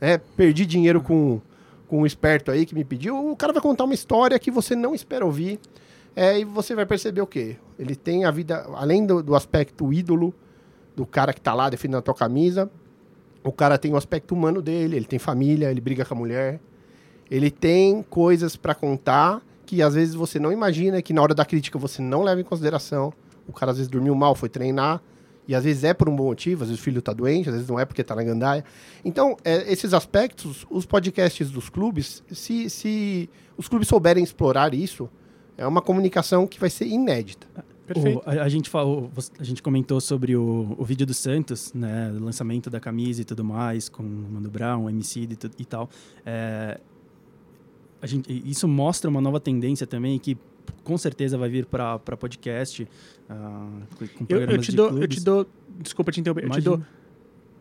né, 0.00 0.16
perdi 0.16 0.64
dinheiro 0.64 1.02
com, 1.02 1.38
com 1.86 2.00
um 2.00 2.06
esperto 2.06 2.50
aí 2.50 2.64
que 2.64 2.74
me 2.74 2.82
pediu. 2.82 3.30
O 3.30 3.36
cara 3.36 3.52
vai 3.52 3.60
contar 3.60 3.84
uma 3.84 3.92
história 3.92 4.38
que 4.38 4.50
você 4.50 4.74
não 4.74 4.94
espera 4.94 5.26
ouvir. 5.26 5.60
É, 6.16 6.38
e 6.38 6.46
você 6.46 6.74
vai 6.74 6.86
perceber 6.86 7.20
o 7.20 7.26
quê? 7.26 7.58
Ele 7.78 7.94
tem 7.94 8.24
a 8.24 8.30
vida, 8.30 8.66
além 8.74 9.04
do, 9.04 9.22
do 9.22 9.34
aspecto 9.34 9.92
ídolo, 9.92 10.32
do 10.96 11.04
cara 11.04 11.34
que 11.34 11.42
tá 11.42 11.52
lá 11.52 11.68
defendendo 11.68 11.98
a 11.98 12.02
tua 12.02 12.14
camisa, 12.14 12.70
o 13.42 13.52
cara 13.52 13.76
tem 13.76 13.92
o 13.92 13.98
aspecto 13.98 14.34
humano 14.34 14.62
dele, 14.62 14.96
ele 14.96 15.04
tem 15.04 15.18
família, 15.18 15.70
ele 15.70 15.82
briga 15.82 16.06
com 16.06 16.14
a 16.14 16.16
mulher, 16.16 16.58
ele 17.30 17.50
tem 17.50 18.02
coisas 18.02 18.56
para 18.56 18.74
contar 18.74 19.42
que 19.64 19.82
às 19.82 19.94
vezes 19.94 20.14
você 20.14 20.38
não 20.38 20.52
imagina, 20.52 21.00
que 21.02 21.12
na 21.12 21.22
hora 21.22 21.34
da 21.34 21.44
crítica 21.44 21.78
você 21.78 22.00
não 22.02 22.22
leva 22.22 22.40
em 22.40 22.44
consideração. 22.44 23.12
O 23.46 23.52
cara 23.52 23.70
às 23.72 23.76
vezes 23.78 23.90
dormiu 23.90 24.14
mal, 24.14 24.34
foi 24.34 24.48
treinar 24.48 25.02
E 25.46 25.54
às 25.54 25.64
vezes 25.64 25.84
é 25.84 25.92
por 25.92 26.08
um 26.08 26.16
bom 26.16 26.24
motivo, 26.24 26.62
às 26.62 26.68
vezes 26.70 26.80
o 26.80 26.84
filho 26.84 27.00
está 27.00 27.12
doente, 27.12 27.48
às 27.50 27.54
vezes 27.54 27.68
não 27.68 27.78
é 27.78 27.84
porque 27.84 28.00
está 28.00 28.14
na 28.16 28.22
gandaia. 28.22 28.64
Então, 29.04 29.36
é, 29.44 29.70
esses 29.70 29.92
aspectos, 29.92 30.66
os 30.70 30.86
podcasts 30.86 31.50
dos 31.50 31.68
clubes, 31.68 32.22
se, 32.32 32.70
se 32.70 33.28
os 33.56 33.68
clubes 33.68 33.86
souberem 33.88 34.24
explorar 34.24 34.72
isso, 34.72 35.06
é 35.58 35.66
uma 35.66 35.82
comunicação 35.82 36.46
que 36.46 36.58
vai 36.58 36.70
ser 36.70 36.86
inédita. 36.86 37.46
Perfeito. 37.86 38.20
O- 38.20 38.22
a, 38.24 38.44
a 38.44 38.48
gente 38.48 38.70
falou, 38.70 39.10
a 39.38 39.44
gente 39.44 39.62
comentou 39.62 40.00
sobre 40.00 40.34
o, 40.34 40.74
o 40.78 40.84
vídeo 40.86 41.04
do 41.04 41.12
Santos, 41.12 41.74
né, 41.74 42.10
o 42.18 42.24
lançamento 42.24 42.70
da 42.70 42.80
camisa 42.80 43.20
e 43.20 43.24
tudo 43.26 43.44
mais, 43.44 43.90
com 43.90 44.02
o 44.02 44.06
Mano 44.32 44.48
Brown, 44.48 44.84
o 44.84 44.88
MC 44.88 45.20
e, 45.20 45.38
e 45.58 45.64
tal. 45.66 45.90
É, 46.24 46.80
a 48.04 48.06
gente, 48.06 48.42
isso 48.46 48.68
mostra 48.68 49.08
uma 49.08 49.20
nova 49.20 49.40
tendência 49.40 49.86
também 49.86 50.18
que 50.18 50.36
com 50.82 50.98
certeza 50.98 51.38
vai 51.38 51.48
vir 51.48 51.64
para 51.64 51.98
podcast, 51.98 52.86
ah, 53.30 53.66
com, 53.98 54.06
com 54.06 54.24
Eu, 54.28 54.40
eu 54.40 54.46
programas 54.46 54.66
te 54.66 54.70
de 54.72 54.76
dou, 54.76 54.86
eu 54.90 54.96
clubes. 54.98 55.16
te 55.16 55.24
dou. 55.24 55.46
Desculpa 55.80 56.12
te 56.12 56.20
interromper. 56.20 56.44
Eu 56.44 56.50
te 56.50 56.58
Imagina. 56.58 56.76
dou 56.76 56.86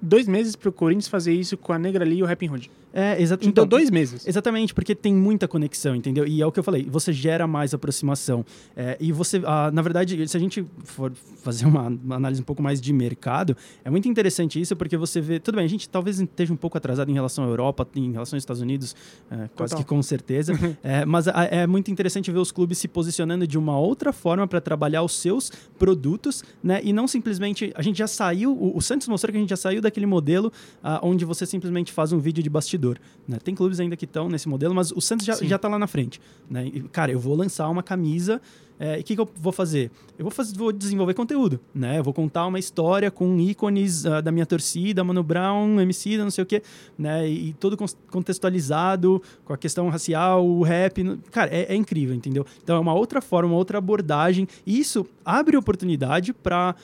dois 0.03 0.27
meses 0.27 0.55
pro 0.55 0.72
Corinthians 0.72 1.07
fazer 1.07 1.33
isso 1.33 1.57
com 1.57 1.74
a 1.74 1.79
Negra 1.79 2.03
Lee 2.03 2.19
e 2.19 2.24
o 2.24 2.25
Rapping 2.25 2.50
Hood. 2.50 2.69
É, 2.93 3.19
exa 3.19 3.36
Te 3.36 3.51
dou 3.51 3.65
dois 3.65 3.89
meses. 3.89 4.27
Exatamente, 4.27 4.72
porque 4.72 4.93
tem 4.93 5.15
muita 5.15 5.48
conexão, 5.48 5.95
entendeu? 5.95 6.27
E 6.27 6.41
é 6.41 6.45
o 6.45 6.51
que 6.51 6.60
eu 6.60 6.63
falei, 6.63 6.86
você 6.88 7.12
gera 7.12 7.48
mais 7.48 7.74
aproximação. 7.74 8.45
É, 8.77 8.95
e 9.00 9.12
você, 9.12 9.41
ah, 9.45 9.72
na 9.74 9.81
verdade, 9.81 10.27
se 10.27 10.38
a 10.38 10.39
gente 10.39 10.63
for 10.83 11.12
fazer 11.41 11.65
uma, 11.65 11.88
uma 11.88 12.15
análise 12.15 12.39
um 12.39 12.45
pouco 12.45 12.62
mais 12.62 12.79
de 12.79 12.93
mercado, 12.93 13.57
é 13.83 13.89
muito 13.89 14.07
interessante 14.07 14.62
isso, 14.62 14.75
porque 14.75 14.95
você 14.95 15.19
vê. 15.19 15.39
Tudo 15.39 15.55
bem, 15.55 15.65
a 15.65 15.67
gente 15.67 15.89
talvez 15.89 16.19
esteja 16.19 16.53
um 16.53 16.55
pouco 16.55 16.77
atrasado 16.77 17.10
em 17.10 17.13
relação 17.15 17.43
à 17.43 17.48
Europa, 17.48 17.88
em 17.95 18.12
relação 18.12 18.38
aos 18.38 18.43
Estados 18.43 18.62
Unidos, 18.62 18.95
é, 19.31 19.50
quase 19.55 19.75
que 19.75 19.83
com 19.83 20.01
certeza. 20.01 20.53
É, 20.83 21.05
mas 21.05 21.27
é 21.27 21.65
muito 21.65 21.89
interessante 21.91 22.31
ver 22.31 22.39
os 22.39 22.51
clubes 22.51 22.77
se 22.77 22.88
posicionando 22.88 23.48
de 23.48 23.57
uma 23.57 23.77
outra 23.79 24.12
forma 24.12 24.45
para 24.48 24.60
trabalhar 24.60 25.01
os 25.01 25.13
seus 25.13 25.51
produtos, 25.79 26.43
né? 26.63 26.81
E 26.83 26.91
não 26.91 27.07
simplesmente. 27.07 27.72
A 27.75 27.81
gente 27.81 27.98
já 27.98 28.07
saiu. 28.07 28.51
O, 28.51 28.77
o 28.77 28.81
Santos 28.81 29.07
mostrou 29.07 29.31
que 29.31 29.38
a 29.38 29.39
gente 29.39 29.50
já 29.50 29.55
saiu 29.55 29.81
daquele 29.93 30.05
modelo 30.07 30.51
ah, 30.83 31.00
onde 31.03 31.23
você 31.23 31.45
simplesmente 31.45 31.91
faz 31.91 32.12
um 32.12 32.19
vídeo 32.19 32.43
de 32.43 32.50
bastidor. 32.50 32.97
Né? 33.27 33.38
Tem 33.41 33.53
clubes 33.53 33.79
ainda 33.79 33.95
que 33.95 34.05
estão 34.05 34.27
nesse 34.27 34.50
modelo, 34.50 34.73
mas 34.73 34.91
o 34.91 35.00
Santos 35.00 35.25
já, 35.25 35.35
Sim. 35.35 35.47
já 35.47 35.57
tá 35.59 35.69
lá 35.69 35.77
na 35.77 35.88
frente. 35.88 36.19
Né? 36.50 36.65
E, 36.65 36.81
cara, 36.81 37.12
eu 37.12 37.19
vou 37.19 37.35
lançar 37.35 37.69
uma 37.69 37.83
camisa. 37.83 38.41
É, 38.80 38.98
e 38.98 39.01
o 39.01 39.03
que, 39.03 39.15
que 39.15 39.22
eu 39.22 39.30
vou 39.38 39.51
fazer? 39.53 39.92
Eu 40.18 40.24
vou, 40.25 40.32
fazer, 40.32 40.56
vou 40.58 40.72
desenvolver 40.72 41.13
conteúdo, 41.13 41.60
né? 41.74 41.98
Eu 42.00 42.03
vou 42.03 42.13
contar 42.13 42.46
uma 42.48 42.60
história 42.60 43.10
com 43.10 43.39
ícones 43.39 44.06
ah, 44.06 44.22
da 44.22 44.32
minha 44.32 44.46
torcida, 44.46 45.03
Mano 45.03 45.24
Brown, 45.24 45.80
MC, 45.82 46.18
não 46.18 46.30
sei 46.32 46.44
o 46.44 46.46
quê, 46.48 46.62
né? 46.98 47.27
E, 47.27 47.50
e 47.50 47.53
todo 47.53 47.75
contextualizado 48.12 49.22
com 49.46 49.53
a 49.53 49.58
questão 49.58 49.89
racial, 49.89 50.46
o 50.46 50.62
rap. 50.63 51.03
no- 51.03 51.18
Cara, 51.32 51.50
é, 51.53 51.74
é 51.74 51.75
incrível, 51.75 52.15
entendeu? 52.15 52.46
Então 52.63 52.75
é 52.75 52.80
uma 52.80 52.94
outra 52.94 53.22
forma, 53.22 53.50
uma 53.51 53.58
outra 53.58 53.77
abordagem. 53.77 54.48
E 54.65 54.80
isso 54.80 55.06
abre 55.25 55.56
oportunidade 55.58 56.34
para 56.34 56.75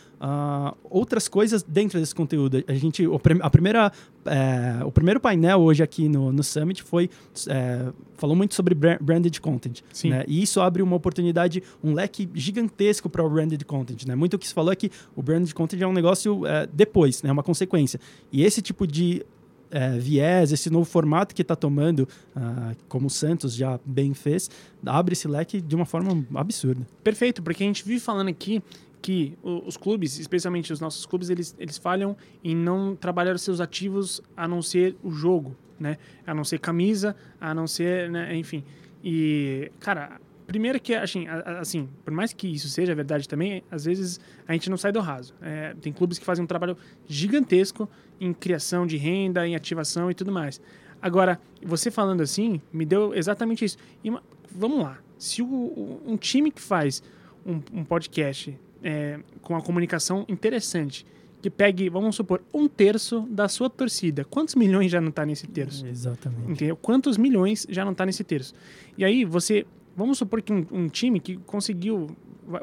outras 0.90 1.28
coisas 1.28 1.64
dentro 1.64 2.00
desse 2.00 2.14
conteúdo. 2.14 2.64
A 2.68 2.74
gente, 2.74 3.04
a 3.42 3.50
primeira, 3.50 3.92
é, 4.26 4.84
o 4.84 4.92
primeiro 4.92 5.20
painel 5.20 5.60
hoje 5.62 5.82
aqui 5.84 6.10
no, 6.10 6.32
no 6.32 6.44
Summit 6.44 6.84
foi 6.84 7.10
é, 7.48 7.88
falou 8.18 8.36
muito 8.36 8.54
sobre 8.54 8.76
bra- 8.76 8.98
branded 9.00 9.40
content. 9.40 9.80
Sim. 9.94 10.10
né? 10.10 10.26
E 10.28 10.42
isso 10.42 10.60
abre 10.60 10.82
uma 10.84 10.96
oportunidade, 10.96 11.64
um 11.84 11.94
leque 11.94 12.30
gigantesco 12.34 13.10
para 13.10 13.24
o 13.24 13.30
branded 13.30 13.64
content. 13.66 14.06
Né? 14.06 14.16
Muito 14.16 14.36
o 14.36 14.40
que 14.40 14.48
se 14.48 14.54
falou 14.54 14.72
é 14.72 14.76
que 14.76 14.92
o 15.16 15.22
branded 15.22 15.54
content 15.54 15.82
é 15.82 15.88
um 15.88 15.94
negócio 15.94 16.46
é, 16.46 16.68
depois, 16.72 17.24
né? 17.24 17.32
uma 17.32 17.44
consequência. 17.44 18.00
E 18.32 18.44
esse 18.44 18.62
tipo 18.62 18.86
de 18.86 19.26
é, 19.72 19.98
viés, 19.98 20.52
esse 20.52 20.70
novo 20.70 20.86
formato 20.86 21.34
que 21.34 21.42
está 21.42 21.56
tomando, 21.56 22.08
ah, 22.36 22.74
como 22.88 23.08
o 23.08 23.10
Santos 23.10 23.54
já 23.54 23.80
bem 23.86 24.14
fez, 24.14 24.50
abre 24.86 25.14
esse 25.14 25.28
leque 25.28 25.62
de 25.62 25.76
uma 25.76 25.86
forma 25.86 26.26
absurda. 26.36 26.86
Perfeito, 27.04 27.42
porque 27.42 27.64
a 27.64 27.68
gente 27.68 27.86
vive 27.86 28.00
falando 28.00 28.30
aqui 28.30 28.62
que 29.02 29.38
os 29.42 29.78
clubes, 29.78 30.20
especialmente 30.20 30.74
os 30.74 30.80
nossos 30.82 31.06
clubes, 31.06 31.30
eles, 31.30 31.56
eles 31.58 31.78
falham 31.78 32.18
em 32.44 32.56
não 32.56 32.96
trabalhar 32.96 33.34
os 33.34 33.42
seus 33.42 33.62
ativos 33.62 34.22
a 34.36 34.48
não 34.48 34.62
ser 34.62 34.96
o 35.02 35.10
jogo, 35.10 35.56
né? 35.80 35.98
A 36.28 36.34
não 36.34 36.44
ser 36.44 36.60
camisa, 36.60 37.16
a 37.40 37.54
não 37.54 37.66
ser, 37.66 38.10
né? 38.10 38.36
enfim. 38.36 38.62
E, 39.02 39.72
cara, 39.80 40.20
primeiro 40.50 40.80
que, 40.80 40.94
assim, 40.94 41.26
assim, 41.60 41.88
por 42.04 42.12
mais 42.14 42.34
que 42.34 42.48
isso 42.48 42.68
seja 42.68 42.94
verdade 42.94 43.28
também, 43.30 43.64
às 43.72 43.86
vezes 43.86 44.20
a 44.48 44.54
gente 44.54 44.70
não 44.70 44.76
sai 44.78 44.92
do 44.92 45.00
raso. 45.00 45.34
É, 45.42 45.74
tem 45.82 45.94
clubes 45.94 46.20
que 46.20 46.26
fazem 46.26 46.44
um 46.44 46.48
trabalho 46.48 46.76
gigantesco 47.08 47.90
em 48.20 48.34
criação 48.34 48.86
de 48.86 48.98
renda, 48.98 49.48
em 49.48 49.56
ativação 49.56 50.10
e 50.12 50.14
tudo 50.14 50.32
mais. 50.32 50.60
Agora, 51.02 51.40
você 51.64 51.90
falando 51.90 52.22
assim, 52.22 52.60
me 52.74 52.86
deu 52.86 53.14
exatamente 53.14 53.64
isso. 53.64 53.78
E 54.04 54.12
vamos 54.52 54.80
lá. 54.84 54.98
Se 55.18 55.42
o- 55.42 56.02
um 56.06 56.18
time 56.18 56.52
que 56.52 56.62
faz 56.62 57.02
um, 57.46 57.62
um 57.74 57.84
podcast 57.84 58.58
é, 58.84 59.20
com 59.42 59.54
uma 59.54 59.62
comunicação 59.62 60.26
interessante, 60.28 61.06
que 61.42 61.50
pegue, 61.50 61.90
vamos 61.90 62.16
supor, 62.18 62.42
um 62.54 62.68
terço 62.68 63.22
da 63.30 63.48
sua 63.48 63.70
torcida, 63.70 64.26
quantos 64.26 64.56
milhões 64.56 64.92
já 64.92 65.00
não 65.00 65.10
tá 65.12 65.26
nesse 65.26 65.48
terço? 65.48 65.88
Exatamente. 65.88 66.52
Entendeu? 66.52 66.76
Quantos 66.76 67.18
milhões 67.18 67.66
já 67.70 67.86
não 67.86 67.94
tá 67.94 68.06
nesse 68.06 68.24
terço? 68.26 68.54
E 68.98 69.06
aí 69.06 69.24
você, 69.24 69.66
vamos 69.96 70.18
supor 70.18 70.42
que 70.42 70.52
um, 70.54 70.66
um 70.72 70.88
time 70.88 71.20
que 71.20 71.38
conseguiu, 71.38 72.08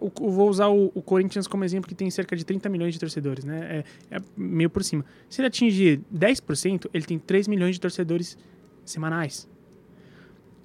o- 0.01 0.31
vou 0.31 0.49
usar 0.49 0.69
o, 0.69 0.91
o 0.95 1.03
Corinthians 1.03 1.47
como 1.47 1.65
exemplo, 1.65 1.89
que 1.89 1.95
tem 1.95 2.11
cerca 2.11 2.35
de 2.37 2.45
30 2.45 2.69
milhões 2.69 2.95
de 2.95 3.01
torcedores, 3.01 3.45
né? 3.45 3.85
É, 4.11 4.17
é 4.17 4.21
meio 4.37 4.71
por 4.71 4.83
cima. 4.85 5.05
Se 5.29 5.41
ele 5.41 5.49
atingir 5.49 6.01
10%, 6.15 6.89
ele 6.93 7.05
tem 7.05 7.19
3 7.19 7.47
milhões 7.49 7.75
de 7.77 7.81
torcedores 7.81 8.37
semanais. 8.85 9.49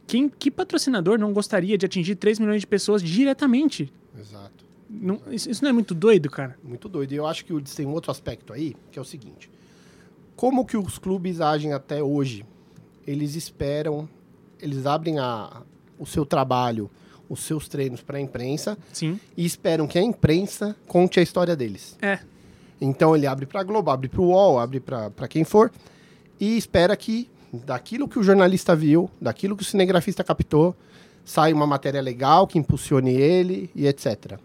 Quem, 0.08 0.28
que 0.28 0.52
patrocinador 0.52 1.18
não 1.18 1.32
gostaria 1.32 1.78
de 1.78 1.86
atingir 1.86 2.16
3 2.16 2.40
milhões 2.40 2.62
de 2.62 2.68
pessoas 2.68 3.02
diretamente? 3.02 3.92
Exato. 4.20 4.66
Não- 4.90 5.22
isso, 5.32 5.50
isso 5.50 5.64
não 5.64 5.70
é 5.70 5.74
muito 5.74 5.94
doido, 5.96 6.30
cara? 6.30 6.58
Muito 6.64 6.90
doido. 6.90 7.14
E 7.14 7.16
eu 7.16 7.26
acho 7.26 7.46
que 7.46 7.54
tem 7.76 7.86
um 7.86 7.94
outro 7.94 8.12
aspecto 8.12 8.52
aí, 8.52 8.76
que 8.92 9.00
é 9.00 9.02
o 9.02 9.06
seguinte. 9.06 9.50
Como 10.36 10.66
que 10.66 10.76
os 10.76 10.98
clubes 10.98 11.40
agem 11.40 11.72
até 11.72 12.04
hoje? 12.04 12.46
Eles 13.08 13.36
esperam, 13.36 14.10
eles 14.60 14.86
abrem 14.86 15.18
a, 15.18 15.62
o 16.02 16.06
seu 16.06 16.26
trabalho, 16.26 16.90
os 17.30 17.42
seus 17.42 17.68
treinos 17.68 18.02
para 18.02 18.18
a 18.18 18.22
imprensa 18.22 18.78
Sim. 18.92 19.20
e 19.38 19.46
esperam 19.46 19.88
que 19.88 20.00
a 20.00 20.02
imprensa 20.02 20.76
conte 20.88 21.20
a 21.20 21.24
história 21.24 21.56
deles. 21.56 21.96
É. 22.02 22.20
Então 22.82 23.16
ele 23.16 23.28
abre 23.28 23.46
para 23.46 23.62
a 23.62 23.64
Globo, 23.64 23.92
abre 23.92 24.10
para 24.10 24.22
o 24.22 24.30
UOL, 24.30 24.60
abre 24.60 24.80
para 24.80 25.28
quem 25.30 25.44
for 25.44 25.72
e 26.40 26.58
espera 26.58 26.98
que 26.98 27.30
daquilo 27.54 28.08
que 28.08 28.18
o 28.18 28.24
jornalista 28.24 28.76
viu, 28.76 29.10
daquilo 29.22 29.56
que 29.56 29.62
o 29.62 29.66
cinegrafista 29.66 30.24
captou, 30.24 30.76
saia 31.24 31.54
uma 31.54 31.68
matéria 31.68 32.02
legal 32.02 32.48
que 32.48 32.58
impulsione 32.58 33.12
ele 33.14 33.70
e 33.76 33.86
etc. 33.86 34.40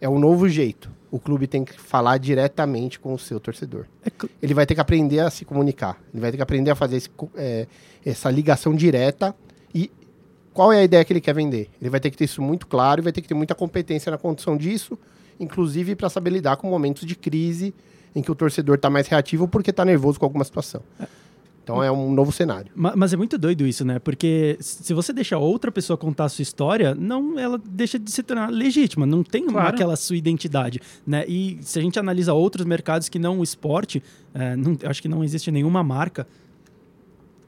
É 0.00 0.08
um 0.08 0.18
novo 0.18 0.48
jeito. 0.48 0.90
O 1.10 1.20
clube 1.20 1.46
tem 1.46 1.64
que 1.64 1.78
falar 1.78 2.18
diretamente 2.18 2.98
com 2.98 3.14
o 3.14 3.18
seu 3.18 3.38
torcedor. 3.38 3.86
É 4.04 4.10
Ele 4.42 4.54
vai 4.54 4.66
ter 4.66 4.74
que 4.74 4.80
aprender 4.80 5.20
a 5.20 5.30
se 5.30 5.44
comunicar. 5.44 6.00
Ele 6.12 6.20
vai 6.20 6.30
ter 6.30 6.38
que 6.38 6.42
aprender 6.42 6.70
a 6.70 6.74
fazer 6.74 6.96
esse 6.96 7.10
é, 7.36 7.66
essa 8.04 8.30
ligação 8.30 8.74
direta 8.74 9.34
e 9.72 9.90
qual 10.54 10.72
é 10.72 10.78
a 10.78 10.84
ideia 10.84 11.04
que 11.04 11.12
ele 11.12 11.20
quer 11.20 11.34
vender. 11.34 11.68
Ele 11.80 11.90
vai 11.90 12.00
ter 12.00 12.10
que 12.10 12.16
ter 12.16 12.24
isso 12.24 12.40
muito 12.40 12.66
claro 12.66 13.00
e 13.00 13.02
vai 13.02 13.12
ter 13.12 13.20
que 13.20 13.28
ter 13.28 13.34
muita 13.34 13.54
competência 13.54 14.10
na 14.10 14.16
condução 14.16 14.56
disso, 14.56 14.96
inclusive 15.38 15.94
para 15.96 16.08
saber 16.08 16.30
lidar 16.30 16.56
com 16.56 16.70
momentos 16.70 17.04
de 17.04 17.14
crise 17.14 17.74
em 18.14 18.22
que 18.22 18.30
o 18.30 18.34
torcedor 18.34 18.76
está 18.76 18.88
mais 18.88 19.08
reativo 19.08 19.46
porque 19.48 19.70
está 19.70 19.84
nervoso 19.84 20.18
com 20.18 20.24
alguma 20.24 20.44
situação. 20.44 20.80
Então 21.64 21.82
é 21.82 21.90
um 21.90 22.12
novo 22.12 22.30
cenário. 22.30 22.70
Ma- 22.76 22.92
Mas 22.94 23.14
é 23.14 23.16
muito 23.16 23.38
doido 23.38 23.66
isso, 23.66 23.84
né? 23.86 23.98
Porque 23.98 24.56
se 24.60 24.92
você 24.92 25.14
deixa 25.14 25.38
outra 25.38 25.72
pessoa 25.72 25.96
contar 25.96 26.26
a 26.26 26.28
sua 26.28 26.42
história, 26.42 26.94
não, 26.94 27.38
ela 27.38 27.58
deixa 27.58 27.98
de 27.98 28.10
se 28.10 28.22
tornar 28.22 28.50
legítima, 28.50 29.06
não 29.06 29.22
tem 29.24 29.46
Claro. 29.46 29.68
aquela 29.68 29.96
sua 29.96 30.14
identidade, 30.14 30.78
né? 31.06 31.24
E 31.26 31.58
se 31.62 31.78
a 31.78 31.82
gente 31.82 31.98
analisa 31.98 32.34
outros 32.34 32.66
mercados 32.66 33.08
que 33.08 33.18
não 33.18 33.38
o 33.40 33.42
esporte, 33.42 34.02
é, 34.34 34.54
não- 34.54 34.76
acho 34.84 35.00
que 35.00 35.08
não 35.08 35.24
existe 35.24 35.50
nenhuma 35.50 35.82
marca 35.82 36.26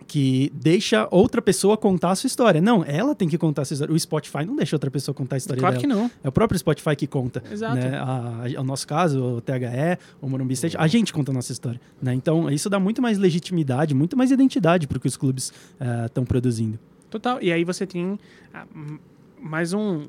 que 0.07 0.53
deixa 0.55 1.09
outra 1.11 1.43
pessoa 1.43 1.77
contar 1.77 2.11
a 2.13 2.15
sua 2.15 2.29
história. 2.29 2.61
Não, 2.61 2.85
ela 2.85 3.15
tem 3.15 3.29
que 3.29 3.37
contar 3.37 3.63
a 3.63 3.65
sua 3.65 3.75
história. 3.75 3.93
O 3.95 3.99
Spotify 3.99 4.45
não 4.47 4.55
deixa 4.55 4.77
outra 4.77 4.91
pessoa 4.91 5.15
contar 5.15 5.37
a 5.37 5.39
história 5.39 5.61
Claro 5.61 5.75
dela. 5.77 5.81
que 5.83 5.87
não. 5.87 6.11
É 6.23 6.29
o 6.29 6.33
próprio 6.33 6.59
Spotify 6.59 6.95
que 6.95 7.07
conta. 7.07 7.43
Exato. 7.51 7.75
Né? 7.75 7.97
A, 7.99 8.45
a- 8.57 8.61
o 8.61 8.65
nosso 8.65 8.87
caso, 8.87 9.21
o 9.23 9.41
THE, 9.41 9.99
o 10.21 10.29
Morumbi 10.29 10.55
State, 10.55 10.77
a 10.79 10.87
gente 10.87 11.13
conta 11.13 11.33
a 11.33 11.35
nossa 11.35 11.51
história. 11.51 11.81
Né? 12.01 12.15
Então, 12.15 12.51
isso 12.51 12.71
dá 12.71 12.79
muito 12.79 13.03
mais 13.03 13.19
legitimidade, 13.19 13.95
muito 13.95 14.17
mais 14.17 14.31
identidade 14.31 14.87
para 14.87 14.97
o 14.97 15.01
que 15.01 15.09
os 15.09 15.17
clubes 15.17 15.53
estão 16.07 16.25
produzindo. 16.25 16.79
Total. 17.11 17.41
E 17.43 17.51
aí 17.53 17.65
você 17.65 17.87
tem 17.87 18.19
ah, 18.55 18.65
mais 19.41 19.73
um, 19.73 19.81
um, 19.81 20.03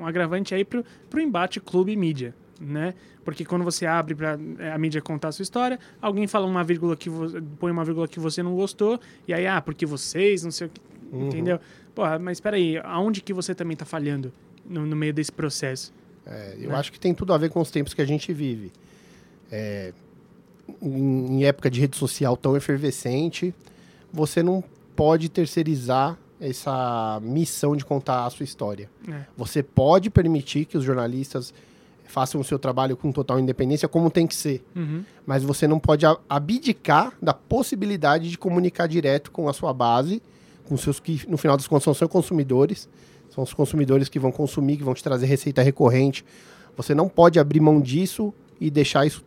um 0.00 0.06
agravante 0.06 0.54
aí 0.54 0.64
pro, 0.64 0.84
pro 1.08 1.20
embate 1.20 1.58
clube 1.60 1.92
e 1.92 1.96
mídia, 1.96 2.34
né? 2.60 2.94
Porque 3.24 3.44
quando 3.44 3.64
você 3.64 3.86
abre 3.86 4.14
para 4.14 4.38
a 4.74 4.78
mídia 4.78 5.00
contar 5.00 5.28
a 5.28 5.32
sua 5.32 5.42
história, 5.42 5.78
alguém 6.00 6.26
fala 6.26 6.46
uma 6.46 6.64
vírgula 6.64 6.96
que 6.96 7.08
põe 7.58 7.70
uma 7.70 7.84
vírgula 7.84 8.08
que 8.08 8.18
você 8.18 8.42
não 8.42 8.54
gostou, 8.54 8.98
e 9.26 9.32
aí, 9.34 9.46
ah, 9.46 9.60
porque 9.60 9.84
vocês, 9.86 10.42
não 10.44 10.50
sei 10.50 10.66
o 10.66 10.70
que, 10.70 10.80
Uhum. 11.10 11.28
entendeu? 11.28 11.58
Porra, 11.94 12.18
mas 12.18 12.36
espera 12.36 12.56
aí, 12.56 12.76
aonde 12.84 13.22
que 13.22 13.32
você 13.32 13.54
também 13.54 13.74
tá 13.76 13.84
falhando 13.86 14.30
no, 14.68 14.84
no 14.84 14.94
meio 14.94 15.12
desse 15.14 15.32
processo? 15.32 15.90
É, 16.26 16.54
eu 16.60 16.68
Né? 16.68 16.74
acho 16.74 16.92
que 16.92 17.00
tem 17.00 17.14
tudo 17.14 17.32
a 17.32 17.38
ver 17.38 17.48
com 17.50 17.60
os 17.60 17.70
tempos 17.70 17.94
que 17.94 18.02
a 18.02 18.04
gente 18.04 18.30
vive. 18.32 18.70
É, 19.50 19.92
em, 20.82 21.38
em 21.38 21.44
época 21.44 21.70
de 21.70 21.80
rede 21.80 21.96
social 21.96 22.36
tão 22.36 22.56
efervescente, 22.56 23.54
você 24.12 24.42
não 24.42 24.62
pode 24.94 25.28
terceirizar 25.30 26.18
essa 26.40 27.18
missão 27.22 27.74
de 27.74 27.84
contar 27.84 28.26
a 28.26 28.30
sua 28.30 28.44
história. 28.44 28.90
É. 29.10 29.22
Você 29.36 29.62
pode 29.62 30.10
permitir 30.10 30.66
que 30.66 30.76
os 30.76 30.84
jornalistas 30.84 31.52
façam 32.08 32.40
o 32.40 32.44
seu 32.44 32.58
trabalho 32.58 32.96
com 32.96 33.12
total 33.12 33.38
independência, 33.38 33.86
como 33.86 34.10
tem 34.10 34.26
que 34.26 34.34
ser. 34.34 34.64
Uhum. 34.74 35.04
Mas 35.26 35.42
você 35.44 35.68
não 35.68 35.78
pode 35.78 36.04
abdicar 36.28 37.12
da 37.20 37.34
possibilidade 37.34 38.30
de 38.30 38.38
comunicar 38.38 38.86
direto 38.86 39.30
com 39.30 39.48
a 39.48 39.52
sua 39.52 39.72
base, 39.72 40.22
com 40.64 40.76
seus 40.76 40.98
que 40.98 41.22
no 41.28 41.36
final 41.36 41.56
das 41.56 41.68
contas 41.68 41.84
são 41.84 41.94
seus 41.94 42.10
consumidores, 42.10 42.88
são 43.30 43.44
os 43.44 43.52
consumidores 43.52 44.08
que 44.08 44.18
vão 44.18 44.32
consumir, 44.32 44.76
que 44.78 44.82
vão 44.82 44.94
te 44.94 45.02
trazer 45.02 45.26
receita 45.26 45.62
recorrente. 45.62 46.24
Você 46.76 46.94
não 46.94 47.08
pode 47.08 47.38
abrir 47.38 47.60
mão 47.60 47.80
disso 47.80 48.32
e 48.60 48.70
deixar 48.70 49.06
isso 49.06 49.24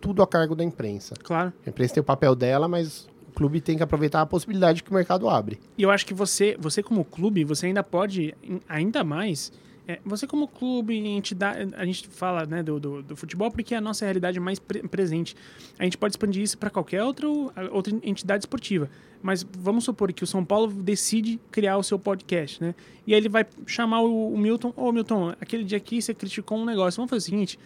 tudo 0.00 0.22
a 0.22 0.26
cargo 0.26 0.54
da 0.54 0.64
imprensa. 0.64 1.14
Claro. 1.22 1.52
A 1.64 1.70
imprensa 1.70 1.94
tem 1.94 2.00
o 2.00 2.04
papel 2.04 2.34
dela, 2.34 2.66
mas 2.66 3.08
o 3.28 3.32
clube 3.32 3.60
tem 3.60 3.76
que 3.76 3.82
aproveitar 3.82 4.20
a 4.20 4.26
possibilidade 4.26 4.82
que 4.82 4.90
o 4.90 4.94
mercado 4.94 5.28
abre. 5.28 5.60
E 5.78 5.82
eu 5.82 5.90
acho 5.90 6.04
que 6.04 6.12
você, 6.12 6.56
você 6.58 6.82
como 6.82 7.04
clube, 7.04 7.44
você 7.44 7.66
ainda 7.66 7.82
pode, 7.82 8.34
ainda 8.68 9.04
mais, 9.04 9.52
é, 9.86 9.98
você 10.04 10.26
como 10.26 10.46
clube, 10.46 10.96
entidade, 10.96 11.74
a 11.74 11.84
gente 11.84 12.06
fala 12.06 12.46
né, 12.46 12.62
do, 12.62 12.78
do, 12.78 13.02
do 13.02 13.16
futebol 13.16 13.50
porque 13.50 13.74
é 13.74 13.78
a 13.78 13.80
nossa 13.80 14.04
realidade 14.04 14.38
mais 14.38 14.58
pre- 14.58 14.86
presente. 14.88 15.34
A 15.78 15.84
gente 15.84 15.98
pode 15.98 16.12
expandir 16.12 16.42
isso 16.42 16.56
para 16.56 16.70
qualquer 16.70 17.02
outro, 17.02 17.52
outra 17.70 17.92
entidade 18.02 18.42
esportiva. 18.42 18.88
Mas 19.20 19.44
vamos 19.58 19.84
supor 19.84 20.12
que 20.12 20.22
o 20.22 20.26
São 20.26 20.44
Paulo 20.44 20.72
decide 20.72 21.40
criar 21.50 21.78
o 21.78 21.82
seu 21.82 21.98
podcast, 21.98 22.62
né? 22.62 22.74
E 23.06 23.14
aí 23.14 23.20
ele 23.20 23.28
vai 23.28 23.46
chamar 23.66 24.02
o, 24.02 24.32
o 24.32 24.38
Milton, 24.38 24.72
ô 24.76 24.90
Milton, 24.92 25.34
aquele 25.40 25.64
dia 25.64 25.78
aqui 25.78 26.00
você 26.00 26.14
criticou 26.14 26.58
um 26.58 26.64
negócio. 26.64 26.96
Vamos 26.98 27.10
fazer 27.10 27.20
o 27.20 27.24
seguinte, 27.30 27.58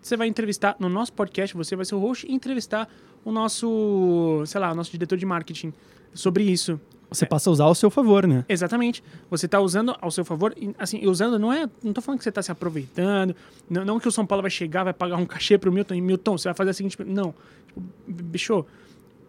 você 0.00 0.16
vai 0.16 0.28
entrevistar 0.28 0.76
no 0.78 0.88
nosso 0.88 1.12
podcast, 1.12 1.56
você 1.56 1.74
vai 1.74 1.84
ser 1.84 1.94
o 1.94 1.98
host 1.98 2.26
e 2.28 2.32
entrevistar 2.32 2.88
o 3.24 3.32
nosso, 3.32 4.42
sei 4.46 4.60
lá, 4.60 4.70
o 4.72 4.74
nosso 4.74 4.92
diretor 4.92 5.16
de 5.16 5.26
marketing 5.26 5.72
sobre 6.12 6.44
isso. 6.44 6.80
Você 7.10 7.24
passa 7.26 7.48
a 7.48 7.52
usar 7.52 7.64
ao 7.64 7.74
seu 7.74 7.90
favor, 7.90 8.26
né? 8.26 8.44
Exatamente. 8.48 9.02
Você 9.30 9.46
está 9.46 9.60
usando 9.60 9.94
ao 10.00 10.10
seu 10.10 10.24
favor. 10.24 10.52
e, 10.56 10.74
Assim, 10.78 11.06
usando 11.06 11.38
não 11.38 11.52
é. 11.52 11.68
Não 11.82 11.92
tô 11.92 12.00
falando 12.00 12.18
que 12.18 12.24
você 12.24 12.30
está 12.30 12.42
se 12.42 12.50
aproveitando. 12.50 13.36
Não, 13.70 13.84
não 13.84 14.00
que 14.00 14.08
o 14.08 14.12
São 14.12 14.26
Paulo 14.26 14.42
vai 14.42 14.50
chegar, 14.50 14.82
vai 14.84 14.92
pagar 14.92 15.16
um 15.16 15.26
cachê 15.26 15.56
pro 15.58 15.70
Milton 15.70 15.94
e 15.94 16.00
Milton, 16.00 16.36
você 16.36 16.48
vai 16.48 16.54
fazer 16.54 16.70
a 16.70 16.74
seguinte. 16.74 16.96
Não. 17.04 17.34
Tipo, 17.68 17.82
bicho, 18.08 18.66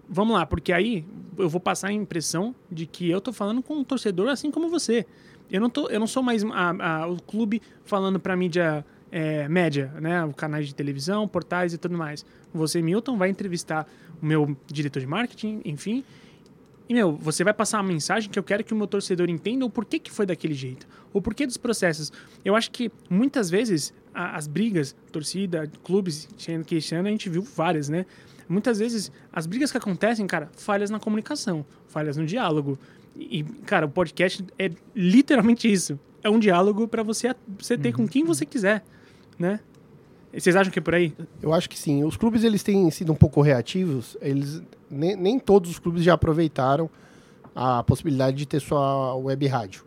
vamos 0.10 0.34
lá, 0.36 0.46
porque 0.46 0.72
aí 0.74 1.06
eu 1.38 1.50
vou 1.50 1.60
passar 1.62 1.90
a 1.90 1.94
impressão 1.94 2.56
de 2.72 2.86
que 2.86 3.10
eu 3.10 3.20
tô 3.22 3.32
falando 3.34 3.62
com 3.62 3.76
um 3.76 3.84
torcedor 3.84 4.30
assim 4.30 4.50
como 4.50 4.70
você. 4.70 5.06
Eu 5.52 5.62
não, 5.62 5.70
tô, 5.70 5.88
eu 5.90 6.00
não 6.00 6.08
sou 6.08 6.24
mais 6.24 6.44
a- 6.44 7.04
a- 7.04 7.08
o 7.08 7.22
clube 7.22 7.62
falando 7.84 8.20
pra 8.20 8.36
mídia 8.36 8.84
é, 9.12 9.48
média, 9.48 9.94
né? 10.02 10.26
O 10.26 10.34
canais 10.34 10.68
de 10.68 10.74
televisão, 10.76 11.28
portais 11.28 11.74
e 11.74 11.78
tudo 11.78 11.96
mais. 11.98 12.26
Você, 12.54 12.82
Milton, 12.82 13.16
vai 13.18 13.30
entrevistar 13.30 13.88
o 14.22 14.26
meu 14.26 14.58
diretor 14.68 15.00
de 15.00 15.06
marketing, 15.08 15.62
enfim. 15.64 16.04
E, 16.88 16.94
meu, 16.94 17.16
você 17.16 17.44
vai 17.44 17.54
passar 17.54 17.80
uma 17.80 17.88
mensagem 17.88 18.30
que 18.30 18.38
eu 18.38 18.44
quero 18.44 18.64
que 18.64 18.74
o 18.74 18.78
meu 18.78 18.86
torcedor 18.88 19.30
entenda 19.30 19.66
o 19.66 19.70
porquê 19.70 19.98
que 19.98 20.12
foi 20.12 20.26
daquele 20.26 20.54
jeito. 20.54 20.88
O 21.12 21.22
porquê 21.22 21.46
dos 21.48 21.58
processos. 21.58 22.12
Eu 22.44 22.56
acho 22.56 22.70
que, 22.72 22.92
muitas 23.10 23.50
vezes, 23.50 23.92
a- 24.14 24.36
as 24.38 24.46
brigas, 24.48 24.96
torcida, 25.12 25.70
clubes, 25.84 26.28
que 26.68 26.76
esse 26.76 26.94
ano 26.94 27.08
a 27.08 27.12
gente 27.12 27.28
viu 27.30 27.42
várias, 27.42 27.90
né? 27.90 28.06
Muitas 28.48 28.78
vezes, 28.78 29.12
as 29.34 29.48
brigas 29.48 29.72
que 29.72 29.78
acontecem, 29.78 30.28
cara, 30.28 30.50
falhas 30.56 30.92
na 30.92 31.00
comunicação, 31.00 31.66
falhas 31.88 32.18
no 32.18 32.26
diálogo. 32.26 32.78
E, 33.16 33.44
cara, 33.66 33.88
o 33.88 33.90
podcast 33.90 34.46
é 34.60 34.70
literalmente 34.96 35.72
isso. 35.72 36.00
É 36.22 36.30
um 36.30 36.38
diálogo 36.38 36.88
para 36.88 37.02
você, 37.02 37.34
você 37.58 37.76
ter 37.78 37.94
com 37.94 38.08
quem 38.08 38.24
você 38.24 38.46
quiser, 38.46 38.84
né? 39.40 39.60
Vocês 40.38 40.56
acham 40.56 40.72
que 40.72 40.80
é 40.80 40.82
por 40.82 40.94
aí? 40.94 41.14
Eu 41.42 41.54
acho 41.54 41.70
que 41.70 41.78
sim. 41.78 42.04
Os 42.04 42.18
clubes 42.18 42.44
eles 42.44 42.62
têm 42.62 42.90
sido 42.92 43.12
um 43.12 43.16
pouco 43.16 43.42
reativos. 43.42 44.18
Eles 44.22 44.62
nem, 44.90 45.16
nem 45.16 45.40
todos 45.40 45.70
os 45.70 45.80
clubes 45.80 46.04
já 46.04 46.14
aproveitaram 46.14 46.90
a 47.56 47.82
possibilidade 47.84 48.36
de 48.36 48.46
ter 48.46 48.60
sua 48.60 49.16
web 49.16 49.48
rádio. 49.48 49.86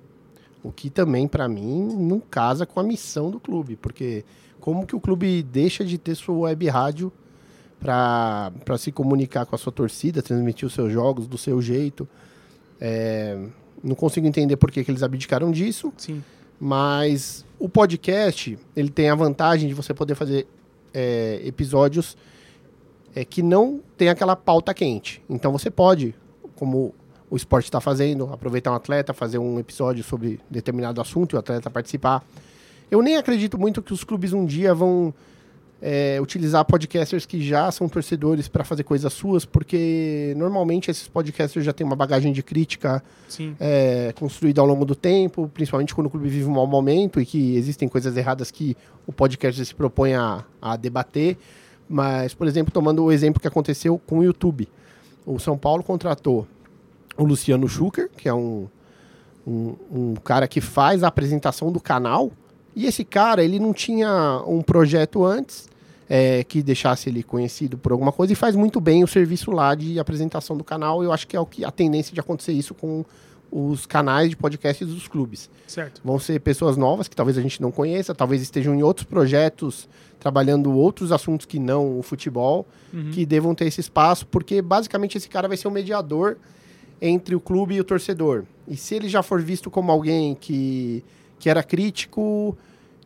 O 0.63 0.73
que 0.73 0.89
também, 0.89 1.29
para 1.29 1.47
mim, 1.49 1.95
não 1.97 2.19
casa 2.19 2.65
com 2.65 2.81
a 2.81 2.83
missão 2.83 3.31
do 3.31 3.39
clube. 3.39 3.77
Porque 3.77 4.25
como 4.59 4.87
que 4.87 4.97
o 4.97 5.01
clube 5.01 5.43
deixa 5.43 5.85
de 5.85 5.99
ter 5.99 6.15
sua 6.15 6.35
web 6.35 6.67
rádio 6.69 7.13
para 7.79 8.79
se 8.79 8.91
comunicar 8.91 9.47
com 9.47 9.55
a 9.55 9.59
sua 9.59 9.73
torcida, 9.73 10.23
transmitir 10.23 10.67
os 10.67 10.73
seus 10.73 10.93
jogos 10.93 11.27
do 11.27 11.37
seu 11.37 11.61
jeito? 11.61 12.09
É, 12.81 13.39
não 13.83 13.95
consigo 13.95 14.27
entender 14.27 14.57
por 14.57 14.71
que, 14.71 14.83
que 14.83 14.91
eles 14.91 15.03
abdicaram 15.03 15.51
disso. 15.51 15.93
Sim. 15.97 16.23
Mas 16.61 17.45
o 17.59 17.69
podcast, 17.69 18.59
ele 18.75 18.91
tem 18.91 19.11
a 19.11 19.15
vantagem 19.15 19.69
de 19.69 19.75
você 19.75 19.95
poder 19.95 20.15
fazer 20.15 20.47
é, 20.93 21.41
episódios 21.45 22.17
é, 23.15 23.25
que 23.25 23.43
não 23.43 23.81
tem 23.97 24.09
aquela 24.09 24.37
pauta 24.37 24.75
quente. 24.75 25.23
Então 25.29 25.53
você 25.53 25.71
pode, 25.71 26.15
como 26.57 26.95
o 27.31 27.37
esporte 27.37 27.67
está 27.67 27.81
fazendo, 27.81 28.33
aproveitar 28.33 28.73
um 28.73 28.75
atleta, 28.75 29.13
fazer 29.13 29.39
um 29.39 29.59
episódio 29.59 30.03
sobre 30.03 30.41
determinado 30.51 31.01
assunto 31.01 31.35
e 31.35 31.37
o 31.37 31.39
atleta 31.39 31.71
participar. 31.71 32.25
Eu 32.91 33.03
nem 33.03 33.17
acredito 33.17 33.59
muito 33.59 33.83
que 33.83 33.93
os 33.93 34.03
clubes 34.03 34.33
um 34.33 34.47
dia 34.47 34.75
vão 34.75 35.13
é, 35.81 36.19
utilizar 36.21 36.65
podcasters 36.65 37.25
que 37.25 37.41
já 37.41 37.71
são 37.71 37.89
torcedores 37.89 38.49
para 38.49 38.65
fazer 38.65 38.83
coisas 38.83 39.13
suas, 39.13 39.45
porque 39.45 40.35
normalmente 40.37 40.91
esses 40.91 41.07
podcasters 41.07 41.65
já 41.65 41.73
têm 41.73 41.87
uma 41.87 41.95
bagagem 41.95 42.33
de 42.33 42.43
crítica 42.43 43.03
é, 43.61 44.13
construída 44.19 44.61
ao 44.61 44.67
longo 44.67 44.85
do 44.85 44.95
tempo, 44.95 45.49
principalmente 45.55 45.95
quando 45.95 46.09
o 46.09 46.11
clube 46.11 46.29
vive 46.29 46.47
um 46.47 46.53
mau 46.53 46.67
momento 46.67 47.21
e 47.21 47.27
que 47.27 47.57
existem 47.57 47.89
coisas 47.89 48.17
erradas 48.17 48.51
que 48.51 48.77
o 49.07 49.13
podcast 49.13 49.65
se 49.65 49.75
propõe 49.75 50.15
a, 50.15 50.45
a 50.61 50.77
debater. 50.77 51.37
Mas, 51.89 52.35
por 52.35 52.47
exemplo, 52.47 52.73
tomando 52.73 53.05
o 53.05 53.13
exemplo 53.13 53.41
que 53.41 53.49
aconteceu 53.49 53.99
com 54.07 54.19
o 54.19 54.25
YouTube. 54.25 54.69
O 55.25 55.39
São 55.39 55.57
Paulo 55.57 55.83
contratou 55.83 56.47
o 57.17 57.25
Luciano 57.25 57.69
Schucker, 57.69 58.11
que 58.17 58.29
é 58.29 58.35
um, 58.35 58.69
um, 59.47 59.75
um 59.91 60.15
cara 60.17 60.47
que 60.47 60.61
faz 60.61 61.03
a 61.03 61.09
apresentação 61.09 61.73
do 61.73 61.81
canal. 61.81 62.31
E 62.77 62.87
esse 62.87 63.05
cara, 63.05 63.43
ele 63.43 63.59
não 63.59 63.73
tinha 63.73 64.43
um 64.47 64.61
projeto 64.61 65.25
antes 65.25 65.68
é, 66.09 66.43
que 66.45 66.63
deixasse 66.63 67.09
ele 67.09 67.23
conhecido 67.23 67.77
por 67.77 67.93
alguma 67.93 68.13
coisa 68.13 68.33
e 68.33 68.37
faz 68.37 68.57
muito 68.57 68.81
bem 68.81 69.05
o 69.05 69.07
serviço 69.09 69.51
lá 69.51 69.75
de 69.75 69.99
apresentação 69.99 70.57
do 70.57 70.65
canal. 70.65 71.03
Eu 71.05 71.13
acho 71.13 71.27
que 71.27 71.37
é 71.37 71.41
o 71.41 71.47
que 71.47 71.65
a 71.65 71.71
tendência 71.71 72.15
de 72.15 72.21
acontecer 72.21 72.53
isso 72.53 72.75
com 72.75 73.05
os 73.51 73.87
canais 73.87 74.29
de 74.29 74.37
podcasts 74.37 74.87
dos 74.87 75.09
clubes. 75.09 75.49
Certo. 75.67 76.01
Vão 76.05 76.19
ser 76.19 76.39
pessoas 76.41 76.77
novas 76.77 77.09
que 77.09 77.17
talvez 77.17 77.39
a 77.39 77.41
gente 77.41 77.61
não 77.63 77.71
conheça, 77.71 78.15
talvez 78.15 78.43
estejam 78.43 78.75
em 78.75 78.83
outros 78.83 79.07
projetos 79.07 79.89
trabalhando 80.21 80.73
outros 80.73 81.13
assuntos 81.13 81.47
que 81.47 81.59
não 81.59 81.99
o 81.99 82.03
futebol, 82.03 82.67
Uhum. 82.93 83.11
que 83.11 83.25
devam 83.27 83.55
ter 83.55 83.67
esse 83.67 83.81
espaço, 83.81 84.27
porque 84.27 84.61
basicamente 84.63 85.17
esse 85.19 85.29
cara 85.29 85.47
vai 85.47 85.57
ser 85.57 85.69
o 85.69 85.71
mediador 85.71 86.37
entre 87.01 87.35
o 87.35 87.41
clube 87.41 87.75
e 87.75 87.81
o 87.81 87.85
torcedor. 87.85 88.45
E 88.67 88.77
se 88.77 88.95
ele 88.95 89.09
já 89.09 89.23
for 89.23 89.41
visto 89.43 89.71
como 89.71 89.93
alguém 89.93 90.35
que, 90.35 91.05
que 91.39 91.49
era 91.51 91.63
crítico, 91.63 92.57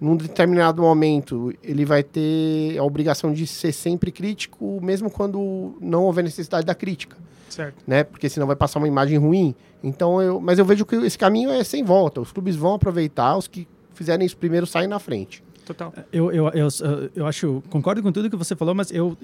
num 0.02 0.16
determinado 0.16 0.82
momento, 0.82 1.54
ele 1.62 1.84
vai 1.84 2.02
ter 2.02 2.76
a 2.76 2.82
obrigação 2.82 3.32
de 3.32 3.46
ser 3.46 3.70
sempre 3.70 4.10
crítico, 4.10 4.80
mesmo 4.82 5.08
quando 5.08 5.76
não 5.80 6.02
houver 6.02 6.24
necessidade 6.24 6.66
da 6.66 6.74
crítica 6.74 7.16
Certo. 7.48 7.76
né? 7.86 8.02
Porque 8.02 8.28
senão 8.28 8.46
vai 8.46 8.56
passar 8.56 8.80
uma 8.80 8.88
imagem 8.88 9.16
ruim. 9.16 9.54
Então 9.80 10.20
eu, 10.20 10.40
mas 10.40 10.58
eu 10.58 10.64
vejo 10.64 10.84
que 10.84 10.96
esse 10.96 11.16
caminho 11.16 11.50
é 11.50 11.62
sem 11.62 11.84
volta. 11.84 12.20
Os 12.20 12.32
clubes 12.32 12.56
vão 12.56 12.74
aproveitar, 12.74 13.36
os 13.36 13.46
que 13.46 13.68
fizerem 13.94 14.26
isso 14.26 14.36
primeiro 14.36 14.66
saem 14.66 14.88
na 14.88 14.98
frente. 14.98 15.40
Total. 15.64 15.94
Eu, 16.12 16.32
eu, 16.32 16.48
eu, 16.48 16.68
eu 17.14 17.24
acho, 17.24 17.62
concordo 17.70 18.02
com 18.02 18.10
tudo 18.10 18.28
que 18.28 18.36
você 18.36 18.56
falou, 18.56 18.74
mas 18.74 18.90
eu, 18.90 19.16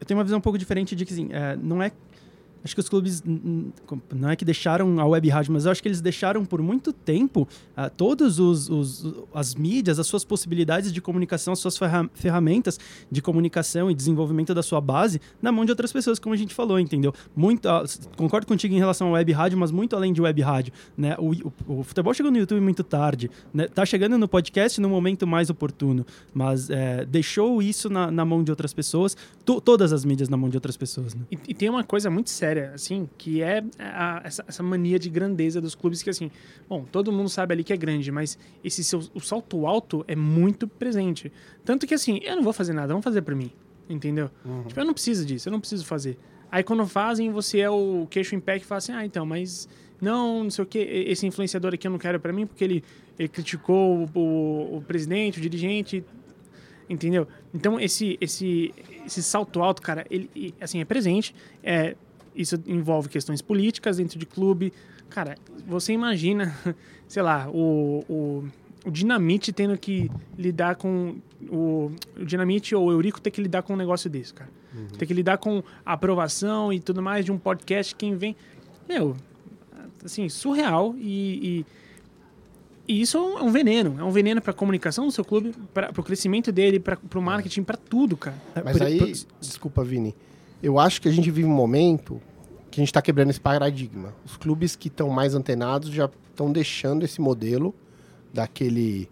eu 0.00 0.06
tenho 0.06 0.16
uma 0.16 0.24
visão 0.24 0.38
um 0.38 0.42
pouco 0.42 0.56
diferente 0.56 0.96
de 0.96 1.04
que, 1.04 1.12
assim, 1.12 1.28
é, 1.30 1.58
não 1.60 1.82
é... 1.82 1.92
Acho 2.64 2.74
que 2.74 2.80
os 2.80 2.88
clubes, 2.88 3.22
não 4.14 4.30
é 4.30 4.36
que 4.36 4.44
deixaram 4.44 5.00
a 5.00 5.06
web 5.06 5.28
rádio, 5.28 5.52
mas 5.52 5.64
eu 5.64 5.72
acho 5.72 5.82
que 5.82 5.88
eles 5.88 6.00
deixaram 6.00 6.44
por 6.44 6.62
muito 6.62 6.92
tempo 6.92 7.46
ah, 7.76 7.88
todos 7.90 8.38
os, 8.38 8.68
os- 8.70 9.12
as 9.34 9.54
mídias, 9.54 9.98
as 9.98 10.06
suas 10.06 10.24
possibilidades 10.24 10.92
de 10.92 11.00
comunicação, 11.00 11.52
as 11.52 11.58
suas 11.58 11.76
ferra- 11.76 12.08
ferramentas 12.14 12.78
de 13.10 13.20
comunicação 13.22 13.90
e 13.90 13.94
desenvolvimento 13.94 14.54
da 14.54 14.62
sua 14.62 14.80
base 14.80 15.20
na 15.40 15.50
mão 15.50 15.64
de 15.64 15.72
outras 15.72 15.92
pessoas, 15.92 16.18
como 16.18 16.34
a 16.34 16.38
gente 16.38 16.54
falou, 16.54 16.78
entendeu? 16.78 17.12
Muito, 17.34 17.68
ah, 17.68 17.82
s- 17.84 18.00
concordo 18.16 18.46
contigo 18.46 18.74
em 18.74 18.78
relação 18.78 19.08
à 19.08 19.12
web 19.12 19.32
rádio, 19.32 19.58
mas 19.58 19.70
muito 19.70 19.96
além 19.96 20.12
de 20.12 20.20
web 20.20 20.40
rádio, 20.42 20.72
né? 20.96 21.16
O, 21.18 21.32
o- 21.32 21.80
o 21.80 21.82
futebol 21.82 22.12
chegou 22.14 22.30
no 22.30 22.38
YouTube 22.38 22.60
muito 22.60 22.82
tarde, 22.84 23.30
né? 23.52 23.66
Tá 23.66 23.84
chegando 23.84 24.16
no 24.18 24.28
podcast 24.28 24.80
no 24.80 24.88
momento 24.88 25.26
mais 25.26 25.50
oportuno, 25.50 26.06
mas 26.34 26.70
é, 26.70 27.04
deixou 27.04 27.62
isso 27.62 27.88
na, 27.88 28.10
na 28.10 28.24
mão 28.24 28.42
de 28.44 28.50
outras 28.50 28.72
pessoas, 28.72 29.16
to- 29.44 29.60
todas 29.60 29.92
as 29.92 30.04
mídias 30.04 30.28
na 30.28 30.36
mão 30.36 30.48
de 30.48 30.56
outras 30.56 30.76
pessoas, 30.76 31.14
né? 31.14 31.22
E, 31.30 31.38
e 31.48 31.54
tem 31.54 31.68
uma 31.68 31.82
coisa 31.84 32.10
muito 32.10 32.30
séria, 32.30 32.51
assim, 32.58 33.08
que 33.18 33.42
é 33.42 33.62
a- 33.78 34.20
essa, 34.24 34.44
essa 34.46 34.62
mania 34.62 34.98
de 34.98 35.08
grandeza 35.10 35.60
dos 35.60 35.74
clubes 35.74 36.02
que, 36.02 36.10
assim, 36.10 36.30
bom, 36.68 36.84
todo 36.90 37.10
mundo 37.12 37.28
sabe 37.28 37.52
ali 37.54 37.64
que 37.64 37.72
é 37.72 37.76
grande, 37.76 38.10
mas 38.12 38.38
esse 38.64 38.82
seu, 38.84 39.00
o 39.14 39.20
salto 39.20 39.66
alto 39.66 40.04
é 40.08 40.14
muito 40.16 40.66
presente. 40.68 41.32
Tanto 41.64 41.86
que, 41.86 41.94
assim, 41.94 42.20
eu 42.22 42.36
não 42.36 42.42
vou 42.42 42.52
fazer 42.52 42.72
nada, 42.72 42.92
vão 42.92 43.02
fazer 43.02 43.22
pra 43.22 43.34
mim, 43.34 43.50
entendeu? 43.88 44.30
Tipo, 44.68 44.80
eu 44.80 44.84
não 44.84 44.92
preciso 44.94 45.24
disso, 45.24 45.48
eu 45.48 45.52
não 45.52 45.60
preciso 45.60 45.84
fazer. 45.84 46.18
Aí 46.50 46.62
quando 46.62 46.86
fazem, 46.86 47.30
você 47.30 47.60
é 47.60 47.70
o 47.70 48.06
queixo 48.10 48.34
em 48.34 48.40
pé 48.40 48.58
que 48.58 48.66
fala 48.66 48.78
assim, 48.78 48.92
ah, 48.92 49.04
então, 49.06 49.24
mas 49.24 49.68
não, 50.00 50.44
não 50.44 50.50
sei 50.50 50.62
o 50.64 50.66
que, 50.66 50.78
esse 50.78 51.26
influenciador 51.26 51.72
aqui 51.72 51.86
eu 51.86 51.90
não 51.90 51.98
quero 51.98 52.20
pra 52.20 52.32
mim 52.32 52.46
porque 52.46 52.62
ele, 52.62 52.84
ele 53.18 53.28
criticou 53.28 54.06
o, 54.14 54.18
o, 54.18 54.76
o 54.76 54.82
presidente, 54.82 55.38
o 55.38 55.40
dirigente, 55.40 56.04
entendeu? 56.90 57.26
Então 57.54 57.80
esse 57.80 58.18
esse 58.20 58.74
esse 59.06 59.22
salto 59.22 59.62
alto, 59.62 59.80
cara, 59.80 60.04
ele 60.10 60.54
assim 60.60 60.80
é 60.80 60.84
presente, 60.84 61.34
é 61.62 61.96
isso 62.34 62.60
envolve 62.66 63.08
questões 63.08 63.40
políticas 63.42 63.96
dentro 63.98 64.18
de 64.18 64.26
clube. 64.26 64.72
Cara, 65.10 65.36
você 65.66 65.92
imagina, 65.92 66.56
sei 67.08 67.22
lá, 67.22 67.48
o, 67.50 68.04
o 68.08 68.44
o 68.84 68.90
Dinamite 68.90 69.52
tendo 69.52 69.78
que 69.78 70.10
lidar 70.36 70.74
com. 70.74 71.14
O, 71.48 71.92
o 72.18 72.24
Dinamite 72.24 72.74
ou 72.74 72.86
o 72.86 72.90
Eurico 72.90 73.20
ter 73.20 73.30
que 73.30 73.40
lidar 73.40 73.62
com 73.62 73.74
um 73.74 73.76
negócio 73.76 74.10
desse, 74.10 74.34
cara. 74.34 74.50
Ter 74.98 75.06
que 75.06 75.14
lidar 75.14 75.38
com 75.38 75.62
a 75.86 75.92
aprovação 75.92 76.72
e 76.72 76.80
tudo 76.80 77.00
mais 77.02 77.24
de 77.24 77.30
um 77.30 77.38
podcast. 77.38 77.94
Quem 77.94 78.16
vem. 78.16 78.34
Meu, 78.88 79.16
assim, 80.04 80.28
surreal 80.28 80.94
e. 80.98 81.64
e 81.68 81.82
e 82.88 83.00
isso 83.00 83.16
é 83.16 83.42
um 83.42 83.52
veneno, 83.52 83.94
é 84.00 84.02
um 84.02 84.10
veneno 84.10 84.42
para 84.42 84.50
a 84.50 84.54
comunicação 84.54 85.06
do 85.06 85.12
seu 85.12 85.24
clube, 85.24 85.54
para 85.72 85.92
o 85.96 86.02
crescimento 86.02 86.50
dele, 86.50 86.80
para 86.80 86.98
o 87.14 87.22
marketing, 87.22 87.62
para 87.62 87.76
tudo, 87.76 88.16
cara. 88.16 88.36
Mas 88.64 88.76
Por- 88.76 88.86
aí, 88.86 88.98
por- 88.98 89.12
desculpa, 89.40 89.84
Vini. 89.84 90.12
Eu 90.62 90.78
acho 90.78 91.00
que 91.00 91.08
a 91.08 91.12
gente 91.12 91.30
vive 91.30 91.46
um 91.48 91.52
momento 91.52 92.20
que 92.70 92.80
a 92.80 92.82
gente 92.82 92.88
está 92.88 93.02
quebrando 93.02 93.30
esse 93.30 93.40
paradigma. 93.40 94.14
Os 94.24 94.36
clubes 94.36 94.76
que 94.76 94.88
estão 94.88 95.08
mais 95.08 95.34
antenados 95.34 95.90
já 95.90 96.08
estão 96.30 96.50
deixando 96.50 97.04
esse 97.04 97.20
modelo 97.20 97.74
daquele 98.32 99.10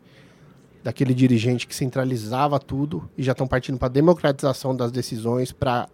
daquele 0.82 1.12
dirigente 1.12 1.66
que 1.66 1.74
centralizava 1.74 2.58
tudo 2.58 3.08
e 3.16 3.22
já 3.22 3.32
estão 3.32 3.46
partindo 3.46 3.78
para 3.78 3.88
democratização 3.88 4.74
das 4.74 4.90
decisões, 4.90 5.52
para 5.52 5.88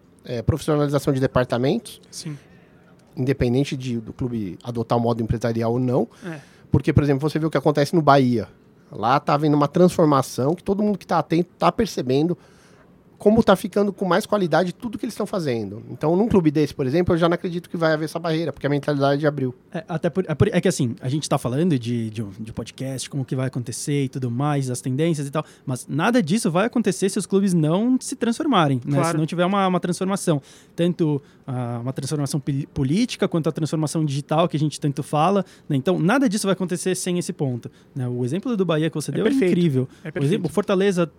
profissionalização 0.45 1.13
de 1.13 1.19
departamentos, 1.19 2.01
Sim. 2.11 2.37
independente 3.15 3.75
de, 3.75 3.99
do 3.99 4.13
clube 4.13 4.57
adotar 4.63 4.97
o 4.97 5.01
modo 5.01 5.21
empresarial 5.21 5.73
ou 5.73 5.79
não. 5.79 6.07
É. 6.25 6.39
Porque, 6.71 6.91
por 6.91 7.03
exemplo, 7.03 7.29
você 7.29 7.39
vê 7.39 7.45
o 7.45 7.49
que 7.49 7.57
acontece 7.57 7.95
no 7.95 8.01
Bahia. 8.01 8.47
Lá 8.91 9.19
tá 9.19 9.33
havendo 9.33 9.55
uma 9.55 9.67
transformação 9.67 10.53
que 10.53 10.63
todo 10.63 10.83
mundo 10.83 10.97
que 10.97 11.05
está 11.05 11.19
atento 11.19 11.49
está 11.53 11.71
percebendo 11.71 12.37
como 13.17 13.41
tá 13.43 13.55
ficando 13.55 13.91
com 13.91 14.05
mais 14.05 14.25
qualidade 14.25 14.73
tudo 14.73 14.97
que 14.97 15.05
eles 15.05 15.13
estão 15.13 15.25
fazendo. 15.25 15.81
Então, 15.89 16.15
num 16.15 16.27
clube 16.27 16.51
desse, 16.51 16.73
por 16.73 16.85
exemplo, 16.85 17.15
eu 17.15 17.17
já 17.17 17.27
não 17.27 17.33
acredito 17.35 17.69
que 17.69 17.75
vai 17.75 17.93
haver 17.93 18.05
essa 18.05 18.19
barreira, 18.19 18.53
porque 18.53 18.67
a 18.67 18.69
mentalidade 18.69 19.25
abriu. 19.25 19.55
É, 19.73 19.83
até 19.87 20.09
por, 20.09 20.23
é, 20.27 20.35
por- 20.35 20.47
é 20.49 20.61
que 20.61 20.67
assim, 20.67 20.95
a 21.01 21.09
gente 21.09 21.27
tá 21.27 21.37
falando 21.37 21.77
de, 21.79 22.09
de, 22.11 22.21
um- 22.23 22.29
de 22.39 22.53
podcast, 22.53 23.09
como 23.09 23.25
que 23.25 23.35
vai 23.35 23.47
acontecer 23.47 24.03
e 24.05 24.09
tudo 24.09 24.29
mais, 24.29 24.69
as 24.69 24.81
tendências 24.81 25.27
e 25.27 25.31
tal, 25.31 25.43
mas 25.65 25.87
nada 25.89 26.21
disso 26.21 26.51
vai 26.51 26.65
acontecer 26.67 27.09
se 27.09 27.17
os 27.17 27.25
clubes 27.25 27.53
não 27.53 27.97
se 27.99 28.15
transformarem, 28.15 28.79
né? 28.85 28.93
Claro. 28.97 29.07
Se 29.11 29.17
não 29.17 29.25
tiver 29.25 29.45
uma, 29.45 29.67
uma 29.67 29.79
transformação, 29.79 30.41
tanto 30.75 31.21
ah, 31.47 31.79
uma 31.81 31.93
transformação 31.93 32.41
política 32.73 33.27
quanto 33.27 33.49
a 33.49 33.51
transformação 33.51 34.05
digital 34.05 34.47
que 34.47 34.55
a 34.57 34.59
gente 34.59 34.79
tanto 34.79 35.01
fala, 35.01 35.43
né? 35.67 35.75
Então, 35.75 35.97
nada 35.99 36.29
disso 36.29 36.45
vai 36.47 36.53
acontecer 36.53 36.93
sem 36.95 37.17
esse 37.17 37.33
ponto. 37.33 37.69
né? 37.95 38.07
O 38.07 38.23
exemplo 38.23 38.55
do 38.55 38.65
Bahia 38.65 38.89
que 38.89 38.95
você 38.95 39.11
É 39.11 39.13
deu 39.15 39.25
é 39.25 39.29
perfeito. 39.29 39.51
incrível. 39.51 39.87
É 40.03 40.19
o 40.19 40.23
exemplo, 40.23 40.47
o 40.47 40.49
Fortaleza 40.53 41.09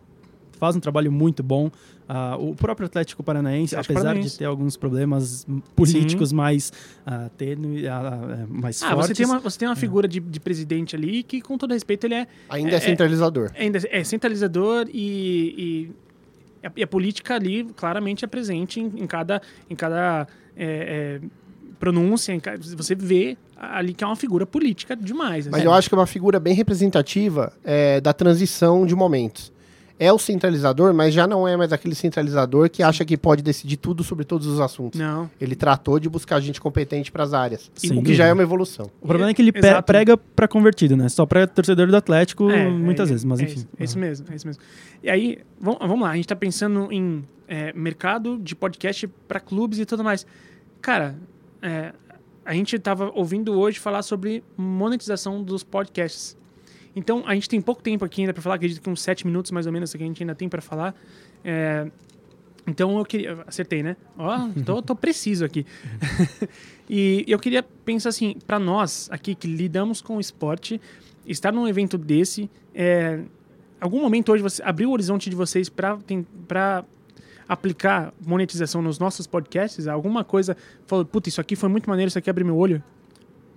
faz 0.59 0.77
um 0.77 0.81
trabalho 0.81 1.11
muito 1.11 1.43
bom. 1.43 1.71
Ah, 2.09 2.37
o 2.39 2.55
próprio 2.55 2.87
Atlético 2.87 3.23
Paranaense, 3.23 3.77
apesar 3.77 4.03
Paranaense. 4.03 4.31
de 4.31 4.39
ter 4.39 4.45
alguns 4.47 4.77
problemas 4.77 5.47
políticos 5.77 6.33
mais 6.33 6.73
uh, 7.07 7.29
tênue, 7.37 7.87
ah, 7.87 8.01
ah, 8.01 8.47
mais 8.49 8.83
Ah, 8.83 8.91
fortes. 8.93 9.07
você 9.09 9.15
tem 9.15 9.27
uma, 9.27 9.39
você 9.39 9.59
tem 9.59 9.69
uma 9.69 9.77
figura 9.77 10.09
de, 10.09 10.19
de 10.19 10.41
presidente 10.41 10.97
ali 10.97 11.23
que, 11.23 11.41
com 11.41 11.59
todo 11.59 11.73
respeito, 11.73 12.05
ele 12.07 12.15
é, 12.15 12.27
Ainda 12.49 12.71
É, 12.73 12.75
é, 12.77 12.81
centralizador. 12.81 13.51
ainda 13.59 13.79
é 13.91 14.05
centralizador 14.05 14.87
e, 14.93 15.91
e, 16.63 16.67
a, 16.67 16.73
e 16.77 16.83
a 16.83 16.87
política 16.87 17.35
ali 17.35 17.65
claramente 17.77 18.25
é 18.25 18.29
presente 18.29 18.81
em, 18.81 18.87
em 18.97 19.07
cada, 19.07 19.43
em 19.69 19.77
cada 19.77 20.27
é, 20.57 21.21
é, 21.23 21.29
pronúncia. 21.79 22.35
Você 22.77 22.95
vê 22.95 23.37
ali 23.57 23.93
que 23.93 24.03
é 24.03 24.07
uma 24.07 24.17
figura 24.17 24.47
política 24.47 24.97
demais. 24.97 25.47
Mas 25.47 25.57
assim. 25.57 25.65
eu 25.67 25.73
acho 25.73 25.89
que 25.89 25.95
é 25.95 25.99
uma 25.99 26.07
figura 26.07 26.41
bem 26.41 26.55
representativa 26.55 27.53
é, 27.65 28.01
da 28.01 28.13
transição 28.13 28.87
de 28.87 28.95
momentos. 28.95 29.53
É 29.99 30.13
o 30.13 30.19
centralizador, 30.19 30.95
mas 30.95 31.13
já 31.13 31.27
não 31.27 31.47
é 31.47 31.57
mais 31.57 31.73
aquele 31.73 31.95
centralizador 31.95 32.71
que 32.71 32.83
acha 32.83 33.05
que 33.05 33.17
pode 33.17 33.43
decidir 33.43 33.77
tudo 33.77 34.05
sobre 34.05 34.25
todos 34.25 34.47
os 34.47 34.61
assuntos. 34.61 34.99
Não. 35.01 35.29
Ele 35.41 35.57
tratou 35.57 35.99
de 35.99 36.09
buscar 36.09 36.39
gente 36.41 36.61
competente 36.61 37.11
para 37.11 37.25
as 37.25 37.35
áreas. 37.35 37.71
Sem 37.75 37.99
o 37.99 38.03
que 38.03 38.15
já 38.15 38.27
é 38.27 38.33
uma 38.33 38.43
evolução. 38.43 38.89
O 39.01 39.07
problema 39.07 39.31
é 39.31 39.35
que 39.35 39.43
ele 39.43 39.53
Exato. 39.53 39.83
prega 39.85 40.17
pra 40.17 40.47
convertido, 40.47 40.97
né? 40.97 41.09
Só 41.09 41.27
pra 41.27 41.47
torcedor 41.47 41.89
do 41.89 41.97
Atlético 41.97 42.49
É, 42.49 42.69
muitas 42.69 43.09
é, 43.09 43.13
vezes, 43.13 43.25
mas 43.25 43.41
é 43.41 43.43
enfim. 43.43 43.55
isso, 43.57 43.69
É 43.79 43.85
isso 43.85 43.99
mesmo, 43.99 44.27
é 44.31 44.37
isso 44.37 44.47
mesmo. 44.47 44.63
E 45.03 45.11
aí, 45.11 45.39
vamos, 45.61 46.01
lá, 46.01 46.11
a 46.11 46.17
gente 46.17 46.29
tá 46.29 46.37
pensando 46.37 46.93
em 46.93 47.25
é, 47.49 47.73
mercado 47.73 48.39
de 48.39 48.55
podcast 48.55 49.07
para 49.27 49.41
clubes 49.41 49.81
e 49.81 49.87
tudo 49.87 50.05
mais. 50.05 50.25
Cara, 50.81 51.17
é, 51.61 51.93
a 52.45 52.55
gente 52.55 52.79
tava 52.79 53.11
ouvindo 53.15 53.59
hoje 53.59 53.79
falar 53.79 54.03
sobre 54.03 54.45
monetização 54.57 55.43
dos 55.43 55.65
podcasts. 55.65 56.37
Então, 56.99 57.23
a 57.27 57.35
gente 57.35 57.49
tem 57.49 57.61
pouco 57.61 57.81
tempo 57.81 58.05
aqui 58.05 58.23
ainda 58.23 58.35
para 58.35 58.43
falar, 58.43 58.57
acredito 58.57 58.83
que 58.83 58.91
uns 58.91 59.01
sete 59.01 59.25
minutos 59.25 59.53
mais 59.53 59.67
ou 59.67 59.73
menos 59.73 59.93
que 59.93 60.03
a 60.03 60.07
gente 60.07 60.21
ainda 60.21 60.35
tem 60.35 60.49
para 60.49 60.61
falar. 60.61 60.97
É, 61.45 61.89
então 62.67 62.99
eu 62.99 63.05
queria. 63.05 63.45
Acertei, 63.47 63.85
né? 63.85 63.97
Ó, 64.19 64.49
tô, 64.67 64.83
tô 64.83 64.97
preciso 64.97 65.45
aqui. 65.45 65.65
e 66.91 67.25
eu 67.29 67.39
queria 67.39 67.63
pensar 67.63 68.09
assim, 68.09 68.35
para 68.45 68.59
nós 68.59 69.09
aqui 69.13 69.37
que 69.37 69.47
lidamos 69.47 70.03
com 70.03 70.17
o 70.17 70.21
esporte, 70.21 70.81
estar 71.25 71.53
num 71.53 71.69
evento 71.69 71.97
desse, 71.97 72.51
é, 72.75 73.21
algum 73.81 74.01
momento 74.01 74.33
hoje 74.33 74.43
você 74.43 74.61
abriu 74.65 74.91
o 74.91 74.93
horizonte 74.93 75.31
de 75.31 75.37
vocês 75.37 75.69
para 75.69 76.85
aplicar 77.49 78.13
monetização 78.27 78.83
nos 78.83 78.99
nossos 78.99 79.25
podcasts? 79.25 79.87
Alguma 79.87 80.25
coisa 80.25 80.57
falou, 80.85 81.05
puta, 81.05 81.29
isso 81.29 81.41
aqui 81.41 81.55
foi 81.55 81.69
muito 81.69 81.89
maneiro, 81.89 82.09
isso 82.09 82.19
aqui 82.19 82.29
abriu 82.29 82.45
meu 82.45 82.57
olho? 82.57 82.83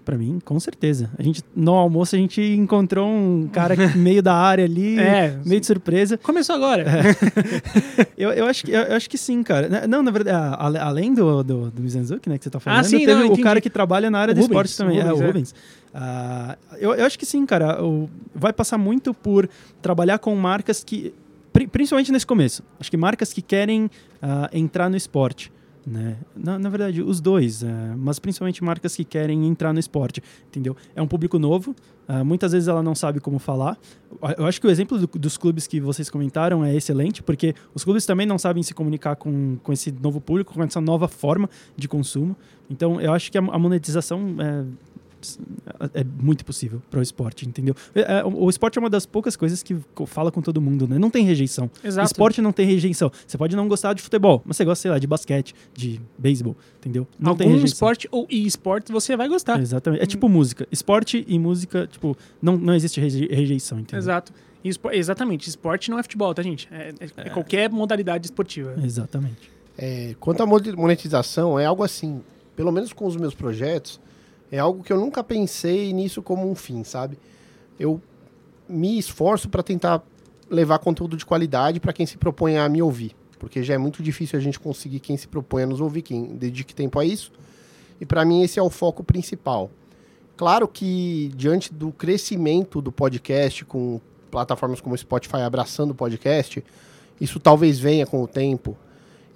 Pra 0.04 0.18
mim, 0.18 0.40
com 0.44 0.60
certeza. 0.60 1.12
A 1.18 1.22
gente, 1.22 1.44
no 1.56 1.74
almoço, 1.74 2.16
a 2.16 2.20
gente 2.20 2.42
encontrou 2.42 3.08
um 3.08 3.48
cara 3.54 3.76
meio 3.96 4.22
da 4.24 4.34
área 4.34 4.66
ali, 4.66 4.98
É. 5.00 5.38
meio 5.46 5.62
de 5.62 5.68
surpresa. 5.68 6.18
Começou 6.18 6.56
agora. 6.56 6.86
Eu, 8.18 8.30
eu, 8.32 8.46
acho 8.46 8.64
que, 8.66 8.72
eu, 8.72 8.82
eu 8.82 8.96
acho 8.96 9.10
que 9.10 9.18
sim, 9.18 9.42
cara. 9.44 9.68
Né, 9.68 9.88
Não, 9.88 10.04
na 10.04 10.12
verdade, 10.12 10.36
a- 10.38 10.86
além 10.86 11.14
do, 11.14 11.44
do, 11.44 11.72
do 11.72 11.82
Mizanzuki, 11.82 12.30
né, 12.30 12.38
que 12.38 12.44
você 12.44 12.50
tá 12.50 12.60
falando, 12.60 12.84
sim, 12.84 13.00
teve 13.00 13.14
não, 13.14 13.22
o 13.22 13.26
entendi. 13.26 13.42
cara 13.44 13.60
que 13.62 13.70
trabalha 13.70 14.10
na 14.12 14.20
área 14.20 14.32
O 14.32 14.36
do 14.36 14.42
Rubens, 14.42 14.70
esporte 14.72 14.78
também. 14.78 14.98
o 15.00 15.02
é, 15.02 15.06
o 15.06 15.16
Rubens, 15.16 15.24
é. 15.24 15.28
Rubens. 15.28 15.56
Ah, 15.94 16.58
eu, 16.80 16.94
eu 16.94 17.06
acho 17.06 17.18
que 17.18 17.26
sim, 17.26 17.46
cara. 17.46 17.84
O- 17.84 18.10
vai 18.34 18.54
passar 18.54 18.78
muito 18.78 19.14
por 19.14 19.50
trabalhar 19.82 20.20
com 20.20 20.36
marcas 20.36 20.84
que. 20.84 21.14
pri- 21.52 21.68
Principalmente 21.68 22.12
nesse 22.12 22.26
começo. 22.26 22.64
Acho 22.80 22.90
que 22.92 22.98
marcas 22.98 23.34
que 23.34 23.42
querem 23.42 23.90
ah, 24.22 24.50
entrar 24.54 24.90
no 24.90 24.96
esporte. 24.98 25.52
Né? 25.86 26.16
Na, 26.36 26.60
na 26.60 26.70
verdade, 26.70 27.02
os 27.02 27.20
dois, 27.20 27.64
eh, 27.64 27.68
mas 27.98 28.20
principalmente 28.20 28.64
marcas 28.64 28.96
que 28.96 29.04
querem 29.04 29.48
entrar 29.48 29.74
no 29.74 29.80
esporte, 29.80 30.22
entendeu? 30.48 30.78
É 30.96 31.02
um 31.02 31.08
público 31.08 31.40
novo, 31.40 31.76
ah, 32.08 32.24
muitas 32.24 32.52
vezes 32.52 32.68
ela 32.68 32.84
não 32.84 32.94
sabe 32.94 33.20
como 33.20 33.40
falar. 33.40 33.80
Eu 34.38 34.46
acho 34.46 34.62
que 34.62 34.68
o 34.68 34.70
exemplo 34.70 35.00
do- 35.00 35.08
dos 35.20 35.38
clubes 35.38 35.66
que 35.66 35.80
vocês 35.80 36.08
comentaram 36.08 36.64
é 36.64 36.76
excelente, 36.76 37.24
porque 37.24 37.56
os 37.74 37.84
clubes 37.84 38.06
também 38.06 38.28
não 38.28 38.38
sabem 38.38 38.62
se 38.62 38.76
comunicar 38.76 39.16
com, 39.16 39.58
com 39.64 39.74
esse 39.74 39.92
novo 39.92 40.22
público, 40.22 40.54
com 40.54 40.62
essa 40.62 40.80
nova 40.80 41.08
forma 41.08 41.50
de 41.76 41.88
consumo. 41.88 42.36
Então, 42.70 43.02
eu 43.02 43.12
acho 43.12 43.32
que 43.32 43.38
a, 43.40 43.42
a 43.42 43.58
monetização 43.58 44.36
é, 44.40 44.64
é 45.94 46.04
muito 46.04 46.44
possível 46.46 46.82
para 46.90 47.00
o 47.00 47.04
esporte, 47.04 47.48
entendeu? 47.48 47.76
É, 47.96 48.20
é, 48.20 48.24
o, 48.26 48.46
o 48.46 48.50
esporte 48.50 48.78
é 48.78 48.80
uma 48.82 48.90
das 48.90 49.06
poucas 49.06 49.36
coisas 49.36 49.62
que 49.64 49.76
fala 50.06 50.32
com 50.32 50.42
todo 50.42 50.60
mundo, 50.62 50.88
né? 50.88 50.98
Não 51.00 51.10
tem 51.10 51.26
rejeição. 51.26 51.70
Exato. 51.84 52.06
Esporte 52.08 52.42
não 52.42 52.52
tem 52.52 52.66
rejeição. 52.66 53.12
Você 53.26 53.38
pode 53.38 53.56
não 53.56 53.68
gostar 53.68 53.94
de 53.94 54.02
futebol, 54.02 54.42
mas 54.46 54.58
você 54.58 54.66
gosta, 54.66 54.82
sei 54.82 54.92
lá, 54.92 55.00
de 55.00 55.08
basquete, 55.08 55.54
de 55.74 56.00
beisebol, 56.18 56.56
entendeu? 56.80 57.08
Não 57.20 57.36
tem 57.36 57.46
Algum 57.48 57.56
rejeição. 57.58 57.76
esporte 57.76 58.08
ou 58.12 58.28
e-esporte 58.30 58.92
você 58.92 59.16
vai 59.18 59.28
gostar. 59.28 59.60
Exatamente. 59.60 60.02
É 60.04 60.06
tipo 60.06 60.28
música. 60.30 60.68
Esporte 60.72 61.26
e 61.28 61.38
música, 61.40 61.88
tipo, 61.88 62.18
não, 62.42 62.58
não 62.58 62.74
existe 62.74 63.00
reje- 63.00 63.28
rejeição, 63.28 63.80
entendeu? 63.80 64.00
Exato. 64.00 64.32
Espo- 64.64 64.92
exatamente. 64.92 65.50
Esporte 65.50 65.90
não 65.90 65.98
é 65.98 66.04
futebol, 66.04 66.34
tá, 66.34 66.44
gente? 66.44 66.68
É, 66.72 66.94
é- 67.00 67.28
é 67.28 67.30
qualquer 67.30 67.70
modalidade 67.70 68.28
esportiva. 68.28 68.76
Exatamente. 68.84 69.50
É, 69.78 70.16
quanto 70.20 70.44
à 70.44 70.46
monetização, 70.46 71.58
é 71.60 71.66
algo 71.66 71.84
assim, 71.84 72.22
pelo 72.56 72.72
menos 72.72 72.94
com 72.94 73.06
os 73.08 73.16
meus 73.16 73.34
projetos, 73.34 74.00
é 74.52 74.60
algo 74.60 74.84
que 74.84 74.92
eu 74.92 75.00
nunca 75.00 75.24
pensei 75.24 75.94
nisso 75.94 76.22
como 76.22 76.50
um 76.50 76.54
fim, 76.54 76.84
sabe? 76.84 77.18
Eu 77.80 78.02
me 78.68 79.00
esforço 79.00 79.48
para 79.50 79.64
tentar 79.64 80.04
levar 80.50 80.80
conteúdo 80.80 81.16
de 81.16 81.26
qualidade 81.26 81.80
para 81.80 81.94
quem 81.94 82.06
se 82.06 82.18
propõe 82.18 82.58
a 82.58 82.68
me 82.68 82.82
ouvir, 82.82 83.16
porque 83.40 83.64
já 83.64 83.74
é 83.74 83.78
muito 83.78 84.04
difícil 84.04 84.38
a 84.38 84.42
gente 84.42 84.60
conseguir 84.60 85.00
quem 85.00 85.16
se 85.16 85.28
propõe 85.28 85.64
a 85.64 85.68
nos 85.68 85.80
ouvir, 85.80 86.02
quem 86.02 86.36
dedique 86.36 86.76
tempo 86.76 87.00
a 87.00 87.06
isso. 87.06 87.32
E 88.00 88.06
para 88.06 88.26
mim 88.26 88.44
esse 88.44 88.60
é 88.60 88.62
o 88.62 88.70
foco 88.70 89.04
principal. 89.04 89.72
Claro 90.36 90.68
que 90.68 91.32
diante 91.36 91.74
do 91.74 91.92
crescimento 91.92 92.82
do 92.82 92.92
podcast 92.92 93.64
com 93.64 94.02
plataformas 94.30 94.82
como 94.82 94.96
o 94.96 94.98
Spotify 94.98 95.38
abraçando 95.38 95.92
o 95.92 95.96
podcast, 95.96 96.64
isso 97.20 97.40
talvez 97.40 97.80
venha 97.80 98.06
com 98.06 98.22
o 98.22 98.28
tempo. 98.28 98.76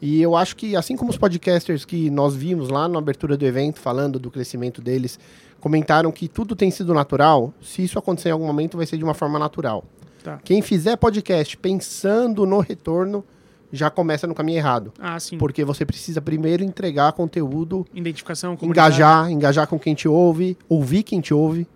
E 0.01 0.21
eu 0.21 0.35
acho 0.35 0.55
que, 0.55 0.75
assim 0.75 0.95
como 0.95 1.09
os 1.09 1.17
podcasters 1.17 1.85
que 1.85 2.09
nós 2.09 2.35
vimos 2.35 2.69
lá 2.69 2.87
na 2.87 2.99
abertura 2.99 3.35
do 3.37 3.45
evento, 3.45 3.79
falando 3.79 4.19
do 4.19 4.29
crescimento 4.29 4.81
deles, 4.81 5.17
comentaram 5.59 6.11
que 6.11 6.27
tudo 6.27 6.55
tem 6.55 6.69
sido 6.69 6.93
natural, 6.93 7.53
se 7.61 7.83
isso 7.83 7.97
acontecer 7.97 8.29
em 8.29 8.31
algum 8.33 8.45
momento, 8.45 8.77
vai 8.77 8.85
ser 8.85 8.97
de 8.97 9.03
uma 9.03 9.13
forma 9.13 9.39
natural. 9.39 9.83
Tá. 10.23 10.39
Quem 10.43 10.61
fizer 10.61 10.95
podcast 10.97 11.55
pensando 11.57 12.45
no 12.45 12.59
retorno, 12.59 13.23
já 13.71 13.89
começa 13.89 14.25
no 14.27 14.35
caminho 14.35 14.57
errado. 14.57 14.93
Ah, 14.99 15.19
sim. 15.19 15.37
Porque 15.37 15.63
você 15.65 15.85
precisa 15.85 16.21
primeiro 16.21 16.63
entregar 16.63 17.11
conteúdo, 17.13 17.85
Identificação, 17.93 18.57
engajar, 18.61 19.31
engajar 19.31 19.67
com 19.67 19.77
quem 19.79 19.93
te 19.95 20.07
ouve, 20.07 20.57
ouvir 20.69 21.03
quem 21.03 21.19
te 21.19 21.33
ouve. 21.33 21.67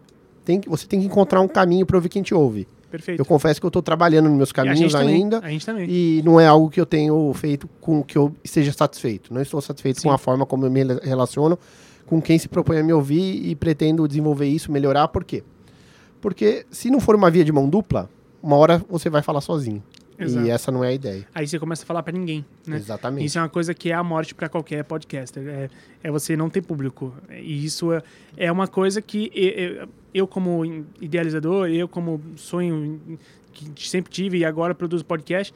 Tem, 0.46 0.60
que- 0.60 0.70
você 0.70 0.86
tem 0.88 1.00
que 1.00 1.06
encontrar 1.08 1.42
um 1.42 1.48
caminho 1.48 1.86
para 1.86 1.98
ouvir 1.98 2.10
quem 2.10 2.22
te 2.24 2.34
ouve. 2.34 2.68
Perfeito. 2.90 3.20
Eu 3.20 3.26
confesso 3.26 3.60
que 3.60 3.66
eu 3.66 3.70
estou 3.70 3.82
trabalhando 3.82 4.28
nos 4.30 4.38
meus 4.38 4.50
E 4.50 4.52
a 4.52 4.56
caminhos 4.56 4.80
gente 4.80 4.92
também, 4.92 5.16
ainda. 5.16 5.40
A 5.40 5.50
gente 5.50 5.66
também. 5.66 5.88
E 5.90 6.22
não 6.24 6.40
é 6.40 6.48
algo 6.48 6.70
que 6.70 6.82
eu 6.82 6.86
tenho 6.86 7.32
feito 7.34 7.70
com 7.80 8.04
que 8.04 8.18
eu 8.18 8.34
esteja 8.44 8.72
satisfeito. 8.72 9.34
Não 9.34 9.42
estou 9.42 9.62
satisfeito 9.62 10.02
Sim. 10.02 10.08
com 10.08 10.14
a 10.14 10.18
forma 10.18 10.46
como 10.46 10.66
eu 10.66 10.72
me 10.72 10.84
relaciono 11.04 11.58
com 12.10 12.20
quem 12.20 12.40
se 12.40 12.50
propõe 12.50 12.80
a 12.80 12.84
me 12.84 12.92
ouvir 12.92 13.48
e 13.48 13.56
pretendo 13.56 14.08
desenvolver 14.08 14.48
isso, 14.48 14.72
melhorar. 14.72 15.08
Por 15.10 15.24
quê? 15.24 15.44
Porque 16.20 16.66
se 16.72 16.90
não 16.90 17.00
for 17.00 17.16
uma 17.16 17.30
via 17.30 17.46
de 17.46 17.52
mão 17.52 17.70
dupla, 17.70 18.10
uma 18.42 18.56
hora 18.58 18.84
você 18.90 19.12
vai 19.12 19.22
falar 19.22 19.42
sozinho. 19.42 19.84
Exato. 20.20 20.46
E 20.46 20.50
essa 20.50 20.72
não 20.72 20.84
é 20.84 20.90
a 20.90 20.94
ideia. 20.94 21.28
Aí 21.34 21.48
você 21.48 21.58
começa 21.58 21.84
a 21.84 21.86
falar 21.86 22.04
pra 22.04 22.12
ninguém, 22.12 22.46
né? 22.68 22.76
Exatamente. 22.78 23.26
Isso 23.26 23.38
é 23.38 23.42
uma 23.42 23.50
coisa 23.50 23.74
que 23.74 23.92
é 23.92 23.94
a 23.96 24.04
morte 24.04 24.36
pra 24.36 24.50
qualquer 24.50 24.84
podcaster. 24.84 25.44
É, 25.48 25.70
é 26.04 26.12
você 26.12 26.36
não 26.36 26.50
ter 26.50 26.62
público. 26.62 27.14
E 27.30 27.64
isso 27.66 27.94
é, 27.94 28.04
é 28.38 28.52
uma 28.52 28.68
coisa 28.68 29.02
que 29.02 29.32
eu, 29.34 29.88
eu, 30.14 30.28
como 30.28 30.86
idealizador, 31.00 31.70
eu 31.70 31.88
como 31.88 32.22
sonho 32.36 33.00
que 33.54 33.88
sempre 33.90 34.12
tive 34.12 34.38
e 34.40 34.46
agora 34.46 34.76
produzo 34.76 35.04
podcast, 35.06 35.54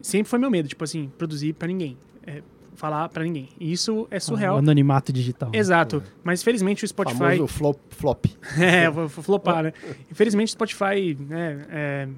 sempre 0.00 0.28
foi 0.28 0.38
meu 0.38 0.50
medo. 0.50 0.68
Tipo 0.68 0.84
assim, 0.84 1.10
produzir 1.18 1.52
pra 1.52 1.66
ninguém. 1.68 1.96
É, 2.26 2.42
falar 2.76 3.08
pra 3.08 3.24
ninguém. 3.24 3.48
E 3.58 3.72
isso 3.72 4.06
é 4.10 4.18
O 4.18 4.20
surreal. 4.20 4.58
anonimato 4.58 5.12
digital. 5.12 5.50
Exato. 5.52 6.02
Mas 6.22 6.42
felizmente 6.42 6.84
o 6.84 6.88
Spotify... 6.88 7.18
Famoso 7.18 7.46
flop. 7.46 7.78
flop. 7.90 8.26
É, 8.60 8.88
vou 8.90 9.08
flopar, 9.08 9.64
né? 9.64 9.72
Infelizmente, 10.10 10.48
o 10.48 10.52
Spotify 10.52 11.16
né, 11.18 11.66
é, 11.70 12.08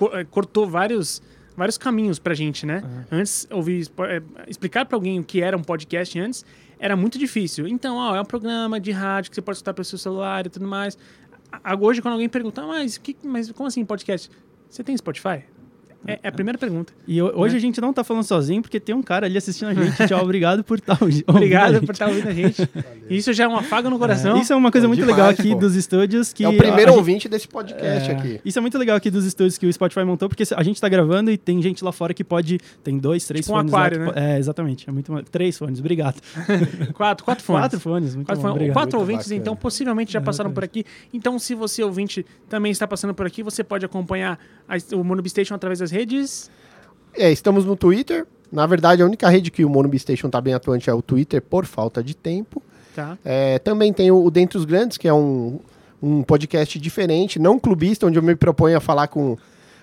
co- 0.00 0.16
é, 0.16 0.24
cortou 0.24 0.66
vários, 0.66 1.20
vários 1.54 1.76
caminhos 1.76 2.18
pra 2.18 2.32
gente, 2.32 2.64
né? 2.64 2.82
Antes, 3.12 3.46
ouvir, 3.50 3.86
é, 4.08 4.22
explicar 4.48 4.86
pra 4.86 4.96
alguém 4.96 5.20
o 5.20 5.24
que 5.24 5.42
era 5.42 5.54
um 5.56 5.62
podcast 5.62 6.18
antes 6.18 6.44
era 6.78 6.96
muito 6.96 7.18
difícil. 7.18 7.68
Então, 7.68 7.96
ó, 7.96 8.16
é 8.16 8.20
um 8.22 8.24
programa 8.24 8.80
de 8.80 8.90
rádio 8.90 9.30
que 9.30 9.34
você 9.34 9.42
pode 9.42 9.56
escutar 9.58 9.74
pelo 9.74 9.84
seu 9.84 9.98
celular 9.98 10.46
e 10.46 10.48
tudo 10.48 10.66
mais. 10.66 10.96
Hoje, 11.78 12.00
quando 12.00 12.12
alguém 12.14 12.28
pergunta, 12.28 12.62
"Ah, 12.62 12.66
mas, 12.66 12.96
que, 12.96 13.14
mas 13.22 13.52
como 13.52 13.66
assim 13.66 13.84
podcast? 13.84 14.30
Você 14.68 14.82
tem 14.82 14.96
Spotify? 14.96 15.44
É, 16.06 16.18
é 16.22 16.28
a 16.28 16.32
primeira 16.32 16.56
pergunta. 16.58 16.92
E 17.06 17.20
ho- 17.20 17.30
hoje 17.34 17.52
Né? 17.54 17.58
a 17.58 17.60
gente 17.60 17.80
não 17.80 17.92
tá 17.92 18.02
falando 18.02 18.22
sozinho, 18.24 18.62
porque 18.62 18.80
tem 18.80 18.94
um 18.94 19.02
cara 19.02 19.26
ali 19.26 19.36
assistindo 19.36 19.68
a 19.68 19.74
gente. 19.74 19.94
Tchau, 20.08 20.22
obrigado 20.22 20.64
por 20.64 20.78
estar 20.78 20.98
Obrigado 21.26 21.80
por 21.84 21.92
estar 21.92 22.08
ouvindo 22.08 22.28
a 22.28 22.32
gente. 22.32 22.68
Isso 23.08 23.32
já 23.34 23.44
é 23.44 23.48
um 23.48 23.56
afago 23.56 23.90
no 23.90 23.98
coração. 23.98 24.38
Isso 24.40 24.52
é 24.52 24.56
uma 24.56 24.70
coisa 24.72 24.88
muito 24.88 25.00
demais, 25.00 25.16
legal 25.16 25.30
aqui 25.30 25.52
pô. 25.52 25.58
dos 25.60 25.74
estúdios 25.76 26.32
que 26.32 26.42
é 26.44 26.48
o 26.48 26.56
primeiro 26.56 26.92
a 26.92 26.94
ouvinte 26.96 27.28
desse 27.28 27.46
podcast 27.46 28.10
É, 28.10 28.14
aqui. 28.14 28.40
Isso 28.44 28.58
é 28.58 28.62
muito 28.62 28.78
legal 28.78 28.96
aqui 28.96 29.10
dos 29.10 29.24
estúdios 29.26 29.58
que 29.58 29.66
o 29.66 29.72
Spotify 29.72 30.04
montou, 30.04 30.28
porque 30.28 30.44
a 30.54 30.62
gente 30.62 30.80
tá 30.80 30.88
gravando 30.88 31.30
e 31.30 31.36
tem 31.36 31.60
gente 31.60 31.84
lá 31.84 31.92
fora 31.92 32.14
que 32.14 32.24
pode. 32.24 32.58
Tem 32.82 32.96
dois, 32.98 33.26
três 33.26 33.44
Tipo 33.44 33.56
um 33.56 33.58
fones. 33.58 33.72
aquário, 33.74 34.06
lá 34.06 34.12
né? 34.12 34.36
É, 34.36 34.38
exatamente. 34.38 34.88
É 34.88 34.92
muito, 34.92 35.12
três 35.30 35.58
fones, 35.58 35.80
obrigado. 35.80 36.20
Quatro, 36.94 37.24
quatro 37.24 37.44
fones. 37.44 37.60
Quatro 37.62 37.80
fones, 37.80 38.14
muito 38.14 38.26
Quatro, 38.26 38.42
bom, 38.42 38.48
fones. 38.54 38.72
Quatro 38.72 38.96
Muito 38.98 39.00
ouvintes, 39.00 39.26
bacana. 39.26 39.40
então, 39.40 39.56
possivelmente 39.56 40.12
já 40.12 40.20
passaram 40.20 40.50
por 40.50 40.64
aqui. 40.64 40.84
Então, 41.12 41.38
se 41.38 41.54
você, 41.54 41.82
ouvinte, 41.82 42.24
também 42.48 42.72
está 42.72 42.86
passando 42.86 43.12
por 43.14 43.26
aqui, 43.26 43.42
você 43.42 43.62
pode 43.62 43.84
acompanhar 43.84 44.38
a- 44.68 44.96
o 44.96 45.04
Monobi 45.04 45.28
Station 45.28 45.54
através 45.54 45.78
das 45.78 45.89
redes. 45.90 46.50
É, 47.14 47.30
estamos 47.30 47.64
no 47.64 47.76
Twitter. 47.76 48.26
Na 48.50 48.66
verdade, 48.66 49.02
a 49.02 49.06
única 49.06 49.28
rede 49.28 49.50
que 49.50 49.64
o 49.64 49.70
Monobi 49.70 49.98
Station 49.98 50.28
tá 50.28 50.40
bem 50.40 50.54
atuante 50.54 50.90
é 50.90 50.94
o 50.94 51.02
Twitter, 51.02 51.40
por 51.40 51.64
falta 51.66 52.02
de 52.02 52.16
tempo. 52.16 52.62
Tá? 52.94 53.16
É, 53.24 53.58
também 53.58 53.92
tem 53.92 54.10
o, 54.10 54.24
o 54.24 54.30
Dentre 54.30 54.58
os 54.58 54.64
Grandes, 54.64 54.98
que 54.98 55.06
é 55.06 55.14
um, 55.14 55.60
um 56.02 56.22
podcast 56.22 56.78
diferente, 56.78 57.38
não 57.38 57.58
clubista, 57.58 58.06
onde 58.06 58.18
eu 58.18 58.22
me 58.22 58.34
proponho 58.34 58.76
a 58.76 58.80
falar 58.80 59.08
com 59.08 59.36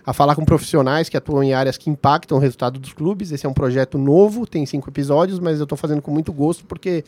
a 0.06 0.14
falar 0.14 0.36
com 0.36 0.46
profissionais 0.46 1.10
que 1.10 1.18
atuam 1.18 1.44
em 1.44 1.54
áreas 1.54 1.78
que 1.78 1.90
impactam 1.90 2.38
o 2.38 2.42
resultado 2.42 2.80
dos 2.80 2.94
clubes. 2.94 3.34
Esse 3.34 3.46
é 3.46 3.50
um 3.50 3.54
projeto 3.54 3.98
novo, 3.98 4.48
tem 4.48 4.66
cinco 4.66 4.90
episódios, 4.90 5.38
mas 5.38 5.60
eu 5.60 5.64
estou 5.64 5.78
fazendo 5.78 6.02
com 6.02 6.12
muito 6.12 6.32
gosto 6.32 6.64
porque 6.66 7.04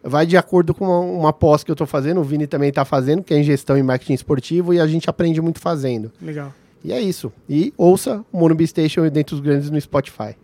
vai 0.00 0.24
de 0.24 0.36
acordo 0.36 0.72
com 0.72 0.84
uma, 0.84 1.00
uma 1.00 1.32
pós 1.32 1.64
que 1.64 1.70
eu 1.72 1.74
estou 1.74 1.88
fazendo, 1.88 2.20
o 2.20 2.24
Vini 2.24 2.46
também 2.46 2.68
está 2.68 2.84
fazendo, 2.84 3.24
que 3.24 3.34
é 3.34 3.38
em 3.38 3.42
gestão 3.42 3.76
e 3.76 3.82
marketing 3.82 4.14
esportivo, 4.14 4.72
e 4.72 4.78
a 4.78 4.86
gente 4.86 5.10
aprende 5.10 5.40
muito 5.40 5.58
fazendo. 5.58 6.12
Legal. 6.22 6.54
E 6.84 6.92
é 6.92 7.00
isso. 7.00 7.32
E 7.48 7.72
ouça 7.76 8.24
o 8.32 8.38
Monobi 8.38 8.66
Station 8.66 9.04
e 9.04 9.10
Dentre 9.10 9.34
os 9.34 9.40
Grandes 9.40 9.70
no 9.70 9.80
Spotify. 9.80 10.34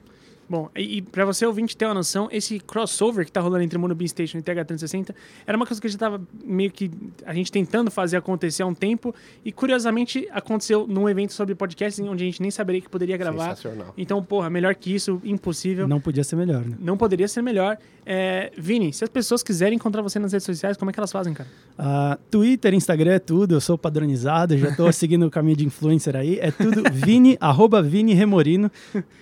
Bom, 0.48 0.70
e, 0.76 0.98
e 0.98 1.02
para 1.02 1.24
você 1.24 1.44
ouvinte 1.44 1.76
ter 1.76 1.86
uma 1.86 1.94
noção, 1.94 2.28
esse 2.30 2.60
crossover 2.60 3.24
que 3.24 3.32
tá 3.32 3.40
rolando 3.40 3.64
entre 3.64 3.76
Monobi 3.76 4.08
Station 4.08 4.38
e 4.38 4.42
TH360 4.42 5.14
era 5.46 5.56
uma 5.56 5.66
coisa 5.66 5.80
que 5.80 5.86
a 5.86 5.90
gente 5.90 5.98
tava 5.98 6.20
meio 6.44 6.70
que 6.70 6.90
a 7.24 7.34
gente 7.34 7.50
tentando 7.50 7.90
fazer 7.90 8.16
acontecer 8.16 8.62
há 8.62 8.66
um 8.66 8.74
tempo 8.74 9.14
e 9.44 9.50
curiosamente 9.50 10.28
aconteceu 10.30 10.86
num 10.86 11.08
evento 11.08 11.32
sobre 11.32 11.54
podcast 11.54 12.00
onde 12.02 12.22
a 12.22 12.26
gente 12.26 12.40
nem 12.40 12.50
saberia 12.50 12.80
que 12.80 12.88
poderia 12.88 13.16
gravar. 13.16 13.56
Sensacional. 13.56 13.92
Então, 13.98 14.22
porra, 14.22 14.48
melhor 14.48 14.74
que 14.76 14.94
isso, 14.94 15.20
impossível. 15.24 15.88
Não 15.88 16.00
podia 16.00 16.22
ser 16.22 16.36
melhor, 16.36 16.64
né? 16.64 16.76
Não 16.78 16.96
poderia 16.96 17.26
ser 17.26 17.42
melhor. 17.42 17.76
É, 18.08 18.52
Vini, 18.56 18.92
se 18.92 19.02
as 19.02 19.10
pessoas 19.10 19.42
quiserem 19.42 19.74
encontrar 19.74 20.00
você 20.00 20.16
nas 20.20 20.30
redes 20.32 20.46
sociais, 20.46 20.76
como 20.76 20.88
é 20.88 20.94
que 20.94 21.00
elas 21.00 21.10
fazem, 21.10 21.34
cara? 21.34 21.48
Ah, 21.76 22.16
Twitter, 22.30 22.72
Instagram 22.72 23.14
é 23.14 23.18
tudo, 23.18 23.56
eu 23.56 23.60
sou 23.60 23.76
padronizado, 23.76 24.56
já 24.56 24.72
tô 24.76 24.90
seguindo 24.92 25.26
o 25.26 25.30
caminho 25.30 25.56
de 25.56 25.66
influencer 25.66 26.14
aí. 26.14 26.38
É 26.40 26.52
tudo 26.52 26.84
Vini, 26.92 27.36
arroba 27.42 27.82
Vini 27.82 28.14
Remorino. 28.14 28.70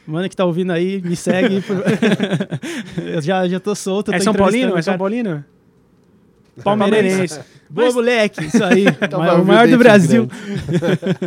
Mano 0.06 0.28
que 0.28 0.36
tá 0.36 0.44
ouvindo 0.44 0.70
aí, 0.70 1.00
me 1.00 1.16
segue. 1.16 1.64
eu 3.02 3.22
já, 3.22 3.48
já 3.48 3.58
tô 3.58 3.74
solto. 3.74 4.12
É 4.12 4.18
tô 4.18 4.24
São 4.24 4.34
Paulino? 4.34 4.76
É 4.76 4.82
São. 4.82 4.98
Paulino? 4.98 5.42
Palmeirense. 6.62 7.40
Boa, 7.68 7.86
Mas- 7.86 7.94
moleque. 7.94 8.44
Isso 8.44 8.62
aí. 8.62 8.84
Então 9.00 9.20
o 9.20 9.44
maior 9.46 9.66
do 9.66 9.78
Brasil. 9.78 10.28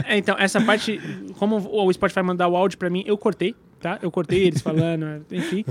É, 0.05 0.17
então, 0.17 0.35
essa 0.39 0.61
parte, 0.61 1.01
como 1.37 1.57
o 1.57 1.91
Spotify 1.91 2.21
mandar 2.21 2.47
o 2.47 2.55
áudio 2.55 2.77
pra 2.77 2.89
mim, 2.89 3.03
eu 3.05 3.17
cortei, 3.17 3.55
tá? 3.79 3.99
Eu 4.01 4.11
cortei 4.11 4.45
eles 4.45 4.61
falando, 4.61 5.25
enfim. 5.31 5.63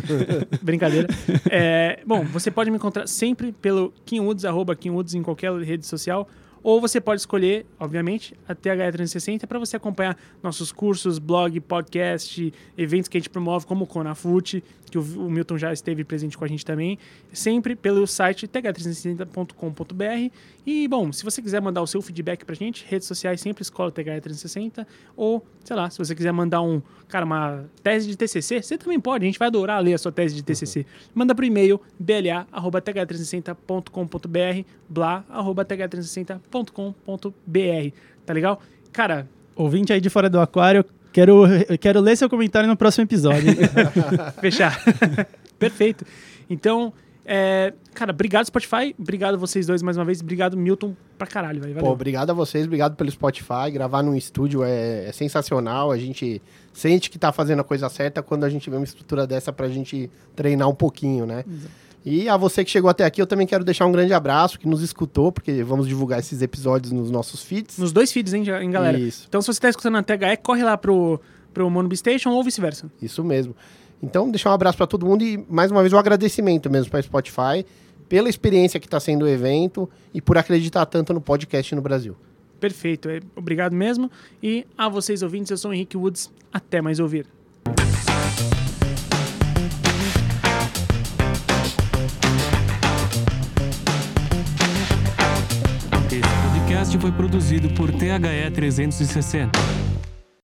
Brincadeira. 0.62 1.08
É, 1.50 2.00
bom, 2.06 2.24
você 2.24 2.50
pode 2.50 2.70
me 2.70 2.76
encontrar 2.76 3.06
sempre 3.06 3.52
pelo 3.52 3.92
KingWoods, 4.04 4.44
arroba 4.44 4.74
KingWoods 4.74 5.14
em 5.14 5.22
qualquer 5.22 5.52
rede 5.60 5.86
social. 5.86 6.28
Ou 6.66 6.81
você 6.81 7.00
pode 7.00 7.20
escolher, 7.20 7.64
obviamente, 7.79 8.35
a 8.48 8.52
TH360 8.52 9.46
para 9.46 9.57
você 9.57 9.76
acompanhar 9.76 10.18
nossos 10.42 10.72
cursos, 10.72 11.16
blog, 11.16 11.61
podcast, 11.61 12.52
eventos 12.76 13.09
que 13.09 13.16
a 13.16 13.20
gente 13.20 13.31
promove, 13.31 13.64
como 13.64 13.85
o 13.85 13.87
Conafute, 13.87 14.64
que 14.90 14.98
o, 14.98 15.26
o 15.26 15.31
Milton 15.31 15.59
já 15.59 15.72
esteve 15.72 16.02
presente 16.02 16.37
com 16.37 16.44
a 16.44 16.48
gente 16.48 16.66
também, 16.66 16.98
sempre 17.33 17.76
pelo 17.76 18.05
site 18.05 18.48
th360.com.br. 18.48 20.35
E, 20.66 20.88
bom, 20.88 21.12
se 21.12 21.22
você 21.22 21.40
quiser 21.40 21.62
mandar 21.62 21.83
o 21.83 21.87
seu 21.87 22.02
feedback 22.02 22.44
pra 22.44 22.57
gente, 22.57 22.85
redes 22.88 23.07
sociais 23.07 23.40
sempre 23.40 23.62
escola 23.62 23.92
TH360, 23.92 24.85
ou, 25.16 25.46
sei 25.64 25.76
lá, 25.76 25.88
se 25.88 25.98
você 25.98 26.16
quiser 26.16 26.33
mandar 26.33 26.62
um, 26.62 26.83
cara, 27.07 27.24
uma 27.24 27.64
tese 27.81 28.09
de 28.09 28.16
TCC, 28.16 28.62
você 28.62 28.76
também 28.76 28.98
pode, 28.98 29.24
a 29.24 29.26
gente 29.26 29.38
vai 29.38 29.46
adorar 29.46 29.81
ler 29.81 29.94
a 29.94 29.98
sua 29.98 30.11
tese 30.11 30.35
de 30.35 30.42
TCC. 30.42 30.85
Manda 31.14 31.33
pro 31.33 31.44
e-mail 31.44 31.81
bla@th360.com.br, 32.00 34.64
bla@th360.com.br, 34.88 36.55
tá 38.24 38.32
legal? 38.32 38.60
Cara, 38.92 39.28
Ouvinte 39.56 39.90
aí 39.90 40.00
de 40.02 40.10
fora 40.10 40.28
do 40.28 40.38
aquário, 40.38 40.84
quero, 41.10 41.44
quero 41.80 41.98
ler 42.00 42.14
seu 42.14 42.28
comentário 42.28 42.68
no 42.68 42.76
próximo 42.76 43.04
episódio. 43.04 43.54
fechar. 44.38 44.78
Perfeito. 45.58 46.04
Então, 46.48 46.92
é, 47.24 47.72
cara, 47.94 48.12
obrigado 48.12 48.44
Spotify, 48.44 48.94
obrigado 48.98 49.38
vocês 49.38 49.66
dois 49.66 49.80
mais 49.80 49.96
uma 49.96 50.04
vez, 50.04 50.20
obrigado 50.20 50.58
Milton 50.58 50.94
pra 51.16 51.26
caralho, 51.26 51.62
velho. 51.62 51.74
Pô, 51.80 51.90
obrigado 51.90 52.28
a 52.30 52.34
vocês, 52.34 52.66
obrigado 52.66 52.96
pelo 52.96 53.10
Spotify. 53.10 53.70
Gravar 53.72 54.02
num 54.02 54.14
estúdio 54.14 54.62
é, 54.62 55.06
é 55.06 55.12
sensacional. 55.12 55.90
A 55.90 55.96
gente 55.96 56.42
sente 56.74 57.08
que 57.08 57.18
tá 57.18 57.32
fazendo 57.32 57.60
a 57.60 57.64
coisa 57.64 57.88
certa 57.88 58.22
quando 58.22 58.44
a 58.44 58.50
gente 58.50 58.68
vê 58.68 58.76
uma 58.76 58.84
estrutura 58.84 59.26
dessa 59.26 59.50
pra 59.50 59.70
gente 59.70 60.10
treinar 60.36 60.68
um 60.68 60.74
pouquinho, 60.74 61.24
né? 61.24 61.44
E 62.08 62.28
a 62.28 62.36
você 62.36 62.64
que 62.64 62.70
chegou 62.70 62.88
até 62.88 63.04
aqui, 63.04 63.20
eu 63.20 63.26
também 63.26 63.48
quero 63.48 63.64
deixar 63.64 63.84
um 63.84 63.90
grande 63.90 64.14
abraço, 64.14 64.60
que 64.60 64.68
nos 64.68 64.80
escutou, 64.80 65.32
porque 65.32 65.64
vamos 65.64 65.88
divulgar 65.88 66.20
esses 66.20 66.40
episódios 66.40 66.92
nos 66.92 67.10
nossos 67.10 67.42
feeds. 67.42 67.76
Nos 67.78 67.92
dois 67.92 68.12
feeds, 68.12 68.32
hein, 68.32 68.44
hein, 68.48 68.70
galera? 68.70 68.96
Isso. 68.96 69.24
Então, 69.28 69.42
se 69.42 69.48
você 69.48 69.60
tá 69.60 69.68
escutando 69.68 69.94
na 69.94 70.04
THE, 70.04 70.36
corre 70.40 70.62
lá 70.62 70.78
pro, 70.78 71.20
pro 71.52 71.68
Monobi 71.68 71.96
Station 71.96 72.30
ou 72.30 72.44
vice-versa. 72.44 72.88
Isso 73.02 73.24
mesmo. 73.24 73.56
Então, 74.00 74.30
deixar 74.30 74.50
um 74.50 74.52
abraço 74.52 74.78
para 74.78 74.86
todo 74.86 75.04
mundo 75.04 75.24
e, 75.24 75.44
mais 75.50 75.72
uma 75.72 75.80
vez, 75.80 75.92
um 75.92 75.98
agradecimento 75.98 76.70
mesmo 76.70 76.92
para 76.92 77.02
Spotify 77.02 77.66
pela 78.08 78.28
experiência 78.28 78.78
que 78.78 78.86
está 78.86 79.00
sendo 79.00 79.24
o 79.24 79.28
evento 79.28 79.90
e 80.14 80.20
por 80.22 80.38
acreditar 80.38 80.86
tanto 80.86 81.12
no 81.12 81.20
podcast 81.20 81.74
no 81.74 81.82
Brasil. 81.82 82.16
Perfeito. 82.60 83.08
é, 83.08 83.20
Obrigado 83.34 83.74
mesmo. 83.74 84.08
E 84.40 84.64
a 84.78 84.88
vocês 84.88 85.24
ouvintes, 85.24 85.50
eu 85.50 85.56
sou 85.56 85.72
o 85.72 85.74
Henrique 85.74 85.96
Woods. 85.96 86.30
Até 86.52 86.80
mais 86.80 87.00
ouvir. 87.00 87.26
Podcast 96.87 96.99
foi 96.99 97.12
produzido 97.12 97.68
por 97.70 97.90
THE 97.90 98.51
360. 98.55 99.86